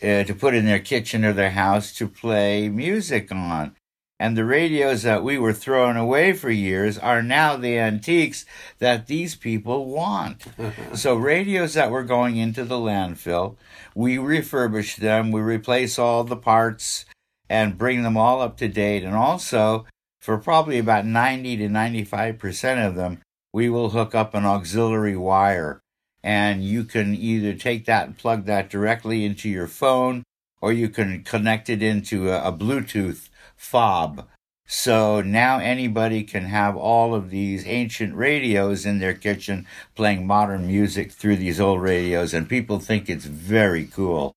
uh, 0.02 0.24
to 0.24 0.34
put 0.34 0.54
in 0.54 0.66
their 0.66 0.80
kitchen 0.80 1.26
or 1.26 1.34
their 1.34 1.52
house 1.52 1.94
to 1.96 2.08
play 2.08 2.70
music 2.70 3.32
on. 3.32 3.76
And 4.24 4.38
the 4.38 4.46
radios 4.46 5.02
that 5.02 5.22
we 5.22 5.38
were 5.38 5.52
throwing 5.52 5.98
away 5.98 6.32
for 6.32 6.50
years 6.50 6.98
are 6.98 7.22
now 7.22 7.58
the 7.58 7.78
antiques 7.78 8.46
that 8.80 9.08
these 9.08 9.36
people 9.36 9.88
want. 9.88 10.46
so, 10.94 11.16
radios 11.16 11.74
that 11.74 11.92
were 11.92 12.06
going 12.06 12.38
into 12.38 12.64
the 12.64 12.78
landfill, 12.78 13.58
we 13.94 14.16
refurbish 14.16 14.96
them, 14.96 15.34
we 15.34 15.42
replace 15.42 16.00
all 16.00 16.24
the 16.24 16.38
parts 16.38 17.04
and 17.50 17.78
bring 17.78 18.04
them 18.04 18.16
all 18.16 18.40
up 18.40 18.56
to 18.60 18.70
date. 18.70 19.04
And 19.04 19.14
also, 19.14 19.86
for 20.22 20.38
probably 20.38 20.80
about 20.80 21.06
90 21.06 21.58
to 21.58 21.68
95% 21.68 22.88
of 22.88 22.96
them, 22.96 23.20
we 23.52 23.68
will 23.68 23.90
hook 23.90 24.16
up 24.16 24.34
an 24.34 24.46
auxiliary 24.46 25.18
wire. 25.18 25.82
And 26.24 26.64
you 26.64 26.86
can 26.86 27.14
either 27.14 27.56
take 27.56 27.84
that 27.88 28.08
and 28.08 28.18
plug 28.18 28.46
that 28.46 28.70
directly 28.70 29.26
into 29.26 29.50
your 29.50 29.68
phone, 29.68 30.24
or 30.62 30.72
you 30.72 30.88
can 30.88 31.26
connect 31.26 31.70
it 31.70 31.84
into 31.84 32.32
a, 32.32 32.48
a 32.48 32.54
Bluetooth 32.54 33.28
fob. 33.64 34.28
So 34.66 35.22
now 35.22 35.60
anybody 35.60 36.24
can 36.24 36.46
have 36.46 36.78
all 36.78 37.14
of 37.14 37.30
these 37.30 37.68
ancient 37.68 38.16
radios 38.16 38.86
in 38.86 39.00
their 39.00 39.14
kitchen 39.14 39.68
playing 39.96 40.26
modern 40.26 40.68
music 40.68 41.12
through 41.12 41.36
these 41.38 41.60
old 41.60 41.82
radios, 41.82 42.34
and 42.34 42.48
people 42.48 42.80
think 42.80 43.10
it's 43.10 43.26
very 43.26 43.86
cool. 43.86 44.34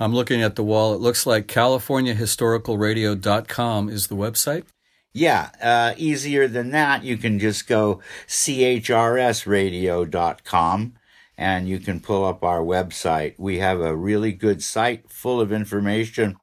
I'm 0.00 0.14
looking 0.14 0.42
at 0.42 0.56
the 0.56 0.62
wall. 0.62 0.94
It 0.94 1.00
looks 1.00 1.26
like 1.26 1.48
CaliforniaHistoricalRadio.com 1.48 3.88
is 3.88 4.06
the 4.06 4.16
website. 4.16 4.64
Yeah, 5.12 5.50
uh, 5.60 5.94
easier 5.96 6.46
than 6.46 6.70
that, 6.70 7.02
you 7.02 7.16
can 7.16 7.38
just 7.38 7.66
go 7.66 8.00
chrsradio.com 8.28 10.94
and 11.36 11.68
you 11.68 11.78
can 11.78 12.00
pull 12.00 12.24
up 12.24 12.44
our 12.44 12.60
website. 12.60 13.34
We 13.38 13.58
have 13.58 13.80
a 13.80 13.96
really 13.96 14.32
good 14.32 14.62
site 14.62 15.10
full 15.10 15.40
of 15.40 15.52
information 15.52 16.36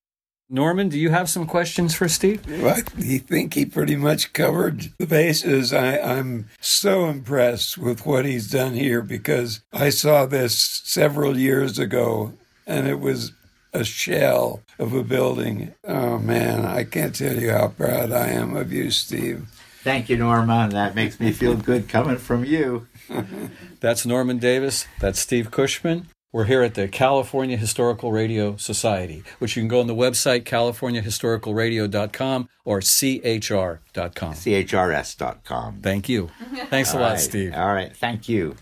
Norman, 0.55 0.87
do 0.87 0.97
you 0.97 1.09
have 1.09 1.29
some 1.29 1.45
questions 1.45 1.93
for 1.93 2.07
Steve? 2.07 2.41
I 2.63 2.79
think 2.79 3.53
he 3.53 3.65
pretty 3.65 3.97
much 3.97 4.31
covered 4.31 4.93
the 4.97 5.05
bases. 5.05 5.73
I, 5.73 5.97
I'm 5.99 6.47
so 6.61 7.07
impressed 7.07 7.77
with 7.77 8.05
what 8.05 8.23
he's 8.25 8.49
done 8.49 8.73
here 8.73 9.01
because 9.01 9.59
I 9.73 9.89
saw 9.89 10.25
this 10.25 10.57
several 10.57 11.37
years 11.37 11.77
ago 11.77 12.33
and 12.65 12.87
it 12.87 13.01
was 13.01 13.33
a 13.73 13.83
shell 13.83 14.61
of 14.79 14.93
a 14.93 15.03
building. 15.03 15.73
Oh 15.83 16.19
man, 16.19 16.65
I 16.65 16.85
can't 16.85 17.13
tell 17.13 17.37
you 17.37 17.51
how 17.51 17.67
proud 17.67 18.13
I 18.13 18.29
am 18.29 18.55
of 18.55 18.71
you, 18.71 18.91
Steve. 18.91 19.47
Thank 19.83 20.07
you, 20.07 20.15
Norman. 20.15 20.69
That 20.69 20.95
makes 20.95 21.19
me 21.19 21.31
feel 21.33 21.57
good 21.57 21.89
coming 21.89 22.17
from 22.17 22.45
you. 22.45 22.87
That's 23.81 24.05
Norman 24.05 24.39
Davis. 24.39 24.87
That's 25.01 25.19
Steve 25.19 25.51
Cushman. 25.51 26.07
We're 26.35 26.43
here 26.43 26.63
at 26.63 26.73
the 26.73 26.89
California 26.89 27.55
Historical 27.55 28.11
Radio 28.11 28.57
Society, 28.57 29.23
which 29.39 29.55
you 29.55 29.61
can 29.61 29.69
go 29.69 29.79
on 29.79 29.87
the 29.87 29.95
website 29.95 30.43
californiahistoricalradio.com 30.43 32.49
or 32.65 32.81
chr.com. 32.81 34.33
chrs.com. 34.33 35.79
Thank 35.81 36.09
you. 36.09 36.29
Thanks 36.69 36.93
a 36.93 36.99
lot, 36.99 37.11
right. 37.11 37.19
Steve. 37.21 37.53
All 37.55 37.73
right. 37.73 37.95
Thank 37.95 38.27
you. 38.27 38.57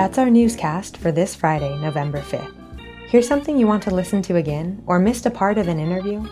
That's 0.00 0.16
our 0.16 0.30
newscast 0.30 0.96
for 0.96 1.12
this 1.12 1.34
Friday, 1.34 1.76
November 1.76 2.22
5th. 2.22 2.54
Here's 3.08 3.28
something 3.28 3.58
you 3.58 3.66
want 3.66 3.82
to 3.82 3.94
listen 3.94 4.22
to 4.22 4.36
again 4.36 4.82
or 4.86 4.98
missed 4.98 5.26
a 5.26 5.30
part 5.30 5.58
of 5.58 5.68
an 5.68 5.78
interview? 5.78 6.26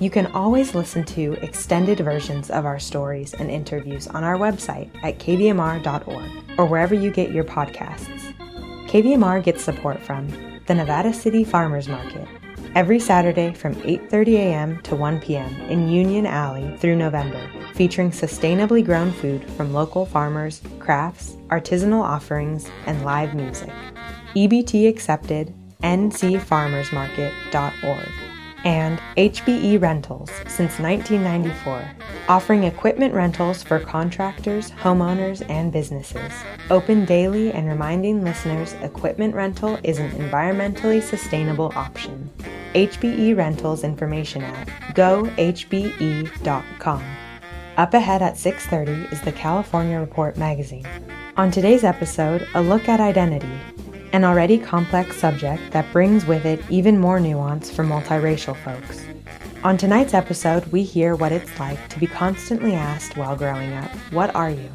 You 0.00 0.10
can 0.10 0.26
always 0.32 0.74
listen 0.74 1.04
to 1.04 1.34
extended 1.34 2.00
versions 2.00 2.50
of 2.50 2.66
our 2.66 2.80
stories 2.80 3.32
and 3.32 3.52
interviews 3.52 4.08
on 4.08 4.24
our 4.24 4.36
website 4.36 4.90
at 5.04 5.20
kvmr.org 5.20 6.58
or 6.58 6.66
wherever 6.66 6.92
you 6.92 7.12
get 7.12 7.30
your 7.30 7.44
podcasts. 7.44 8.34
KVMR 8.88 9.44
gets 9.44 9.62
support 9.62 10.00
from 10.00 10.26
the 10.66 10.74
Nevada 10.74 11.14
City 11.14 11.44
Farmers 11.44 11.86
Market 11.86 12.26
every 12.74 12.98
Saturday 12.98 13.54
from 13.54 13.74
8:30 13.76 14.34
a.m. 14.34 14.82
to 14.82 14.96
1 14.96 15.20
p.m. 15.20 15.54
in 15.70 15.88
Union 15.88 16.26
Alley 16.26 16.76
through 16.78 16.96
November, 16.96 17.40
featuring 17.74 18.10
sustainably 18.10 18.84
grown 18.84 19.12
food 19.12 19.48
from 19.50 19.72
local 19.72 20.04
farmers, 20.06 20.60
crafts, 20.78 21.36
artisanal 21.48 22.02
offerings, 22.02 22.68
and 22.86 23.04
live 23.04 23.34
music. 23.34 23.70
EBT 24.34 24.88
accepted 24.88 25.54
ncfarmersmarket.org 25.82 28.23
and 28.64 28.98
HBE 29.16 29.80
Rentals 29.80 30.30
since 30.48 30.78
1994, 30.78 31.90
offering 32.28 32.64
equipment 32.64 33.14
rentals 33.14 33.62
for 33.62 33.78
contractors, 33.78 34.70
homeowners, 34.72 35.48
and 35.48 35.70
businesses. 35.72 36.32
Open 36.70 37.04
daily 37.04 37.52
and 37.52 37.68
reminding 37.68 38.24
listeners 38.24 38.72
equipment 38.82 39.34
rental 39.34 39.78
is 39.82 39.98
an 39.98 40.10
environmentally 40.12 41.02
sustainable 41.02 41.72
option. 41.76 42.30
HBE 42.74 43.36
Rentals 43.36 43.84
information 43.84 44.42
at 44.42 44.66
gohbe.com. 44.94 46.24
Up 47.76 47.92
ahead 47.92 48.22
at 48.22 48.36
6:30 48.38 49.12
is 49.12 49.20
the 49.20 49.32
California 49.32 49.98
Report 49.98 50.36
magazine. 50.36 50.86
On 51.36 51.50
today's 51.50 51.82
episode, 51.82 52.46
a 52.54 52.62
look 52.62 52.88
at 52.88 53.00
identity, 53.00 53.58
an 54.14 54.22
already 54.22 54.56
complex 54.56 55.16
subject 55.16 55.72
that 55.72 55.92
brings 55.92 56.24
with 56.24 56.44
it 56.46 56.62
even 56.70 56.96
more 56.96 57.18
nuance 57.18 57.68
for 57.68 57.82
multiracial 57.82 58.54
folks. 58.54 59.04
On 59.64 59.76
tonight's 59.76 60.14
episode, 60.14 60.64
we 60.66 60.84
hear 60.84 61.16
what 61.16 61.32
it's 61.32 61.58
like 61.58 61.88
to 61.88 61.98
be 61.98 62.06
constantly 62.06 62.74
asked 62.74 63.16
while 63.16 63.34
growing 63.34 63.72
up, 63.72 63.90
What 64.12 64.32
are 64.36 64.50
you? 64.50 64.70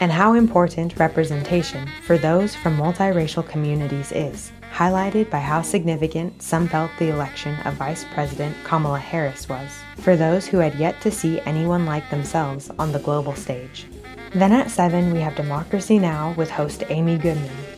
and 0.00 0.12
how 0.12 0.34
important 0.34 0.98
representation 0.98 1.88
for 2.04 2.18
those 2.18 2.54
from 2.54 2.76
multiracial 2.76 3.48
communities 3.48 4.12
is 4.12 4.52
highlighted 4.74 5.30
by 5.30 5.38
how 5.38 5.62
significant 5.62 6.42
some 6.42 6.68
felt 6.68 6.90
the 6.98 7.08
election 7.08 7.58
of 7.60 7.74
Vice 7.74 8.04
President 8.12 8.54
Kamala 8.62 8.98
Harris 8.98 9.48
was 9.48 9.70
for 9.98 10.16
those 10.16 10.46
who 10.46 10.58
had 10.58 10.74
yet 10.74 11.00
to 11.00 11.10
see 11.10 11.40
anyone 11.46 11.86
like 11.86 12.10
themselves 12.10 12.70
on 12.78 12.92
the 12.92 12.98
global 12.98 13.34
stage. 13.34 13.86
Then 14.34 14.52
at 14.52 14.70
7, 14.70 15.14
we 15.14 15.20
have 15.20 15.36
Democracy 15.36 15.98
Now! 15.98 16.34
with 16.36 16.50
host 16.50 16.82
Amy 16.90 17.16
Goodman. 17.16 17.71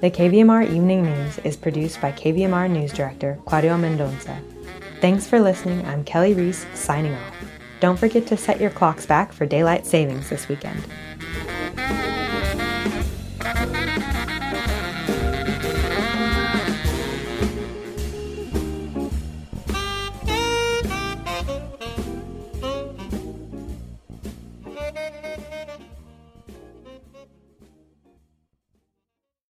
The 0.00 0.12
KVMR 0.12 0.70
Evening 0.70 1.02
News 1.02 1.38
is 1.38 1.56
produced 1.56 2.00
by 2.00 2.12
KVMR 2.12 2.70
News 2.70 2.92
Director 2.92 3.36
Claudio 3.46 3.76
Mendonça. 3.76 4.40
Thanks 5.00 5.26
for 5.26 5.40
listening. 5.40 5.84
I'm 5.86 6.04
Kelly 6.04 6.34
Reese, 6.34 6.64
signing 6.72 7.14
off. 7.14 7.34
Don't 7.80 7.98
forget 7.98 8.24
to 8.28 8.36
set 8.36 8.60
your 8.60 8.70
clocks 8.70 9.06
back 9.06 9.32
for 9.32 9.44
daylight 9.44 9.84
savings 9.86 10.30
this 10.30 10.46
weekend. 10.46 10.80